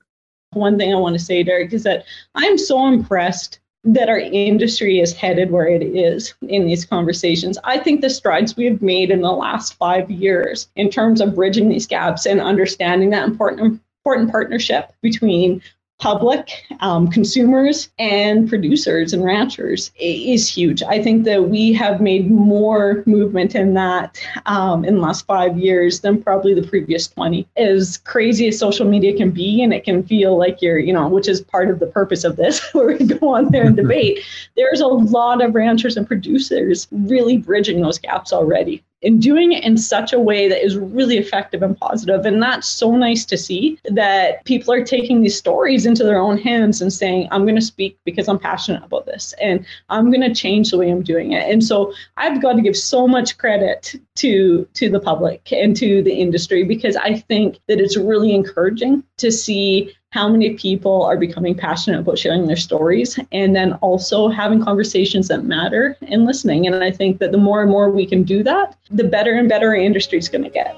One 0.54 0.78
thing 0.78 0.94
I 0.94 0.98
want 0.98 1.17
to 1.17 1.24
say, 1.24 1.44
Derek, 1.44 1.74
is 1.74 1.84
that 1.84 2.06
I'm 2.36 2.58
so 2.58 2.88
impressed 2.88 3.60
that 3.84 4.10
our 4.10 4.20
industry 4.20 5.00
is 5.00 5.13
headed 5.13 5.50
where 5.50 5.67
it 5.67 5.82
is 5.82 6.34
in 6.48 6.65
these 6.65 6.86
conversations. 6.86 7.58
I 7.63 7.80
think 7.80 8.02
the 8.02 8.10
strides 8.10 8.56
we 8.56 8.65
have 8.65 8.82
made 8.82 9.10
in 9.10 9.22
the 9.22 9.32
last 9.32 9.74
five 9.76 10.10
years 10.12 10.70
in 10.76 10.89
terms 10.89 11.20
of 11.20 11.36
bridging 11.36 11.70
these 11.70 11.88
gaps 11.88 12.26
and 12.26 12.39
understanding 12.39 13.10
that 13.10 13.28
important 13.28 13.82
important 14.04 14.32
partnership 14.32 14.91
between 15.02 15.62
public, 16.02 16.66
um, 16.80 17.08
consumers, 17.08 17.90
and 18.00 18.50
producers 18.50 19.14
and 19.14 19.24
ranchers 19.24 19.92
is 20.00 20.50
huge. 20.50 20.82
I 20.82 21.02
think 21.02 21.26
that 21.26 21.48
we 21.48 21.72
have 21.74 22.02
made 22.02 22.30
more 22.30 23.04
movement 23.06 23.54
in 23.54 23.76
that 23.76 24.20
um, 24.48 24.84
in 24.84 24.96
the 24.96 25.02
last 25.02 25.28
five 25.28 25.58
years 25.58 26.02
than 26.02 26.22
probably 26.22 26.56
the 26.56 26.68
previous 26.68 27.08
20. 27.08 27.48
As 27.56 27.98
crazy 27.98 28.48
as 28.48 28.58
social 28.58 28.88
media 28.88 29.16
can 29.16 29.30
be, 29.30 29.62
and 29.62 29.74
it 29.74 29.84
can 29.84 30.02
feel 30.02 30.38
like 30.38 30.60
you're, 30.62 30.80
you 30.80 30.92
know, 30.92 31.08
which 31.08 31.30
is 31.30 31.40
part 31.40 31.70
of 31.70 31.80
the 31.80 31.88
purpose 31.88 32.24
of 32.24 32.36
this, 32.36 32.60
where 32.74 32.88
we 32.98 33.06
go 33.06 33.36
on 33.36 33.52
there 33.52 33.68
and 33.68 33.76
debate, 33.76 34.22
there's 34.58 34.82
a 34.82 34.88
lot 34.88 35.44
of 35.44 35.54
ranchers 35.54 35.98
and 35.98 36.08
producers 36.08 36.88
really 36.92 37.38
bridging 37.38 37.80
those 37.80 38.00
gaps 38.00 38.34
already 38.34 38.84
and 39.04 39.22
doing 39.22 39.52
it 39.52 39.64
in 39.64 39.78
such 39.78 40.14
a 40.14 40.20
way 40.20 40.48
that 40.48 40.64
is 40.64 40.78
really 40.78 41.18
effective 41.18 41.64
and 41.64 41.78
positive. 41.78 42.26
And 42.26 42.42
that's 42.42 42.68
so 42.68 42.96
nice 42.96 43.26
to 43.26 43.38
see 43.38 43.80
that 43.86 44.44
people 44.46 44.74
are 44.74 44.84
taking 44.84 45.22
these 45.22 45.38
stories 45.38 45.86
into 45.86 46.04
their 46.04 46.20
own 46.20 46.38
hands 46.38 46.82
and 46.82 46.92
saying, 46.92 47.28
I'm 47.32 47.44
going 47.44 47.56
to 47.56 47.62
speak 47.62 47.98
because 48.06 48.28
I'm 48.28 48.40
passionate 48.40 48.84
about 48.84 49.06
this 49.06 49.34
and 49.42 49.66
I'm 49.90 50.12
going 50.12 50.22
to 50.22 50.34
change 50.34 50.72
the 50.72 50.78
way 50.78 50.90
I'm 50.90 51.04
doing 51.04 51.32
it. 51.32 51.50
And 51.50 51.64
so 51.64 51.94
I've 52.18 52.42
got 52.42 52.54
to 52.54 52.62
give 52.62 52.78
so 52.78 53.08
much 53.08 53.38
credit 53.38 53.96
to 54.16 54.68
to 54.74 54.90
the 54.90 55.00
public 55.00 55.52
and 55.52 55.76
to 55.78 56.04
the 56.04 56.14
industry 56.14 56.64
because 56.64 56.96
I 56.96 57.16
think 57.16 57.60
that 57.68 57.80
it's 57.80 57.98
really 57.98 58.34
encouraging 58.34 59.04
to 59.18 59.32
see 59.32 59.96
how 60.12 60.28
many 60.28 60.56
people 60.56 61.04
are 61.04 61.15
becoming 61.15 61.56
passionate 61.56 62.02
about 62.02 62.19
sharing 62.19 62.45
their 62.45 62.58
stories 62.58 63.17
and 63.32 63.56
then 63.56 63.74
also 63.76 64.28
having 64.28 64.62
conversations 64.62 65.30
that 65.30 65.45
matter 65.45 65.97
and 66.02 66.26
listening. 66.26 66.67
And 66.67 66.84
I 66.84 66.91
think 66.91 67.19
that 67.19 67.32
the 67.32 67.38
more 67.38 67.62
and 67.62 67.71
more 67.71 67.89
we 67.89 68.06
can 68.06 68.24
do 68.24 68.43
that, 68.43 68.76
the 68.89 69.06
better 69.06 69.32
and 69.32 69.47
better 69.47 69.69
our 69.69 69.76
industry 69.76 70.17
is 70.17 70.28
going 70.28 70.43
to 70.43 70.50
get. 70.50 70.76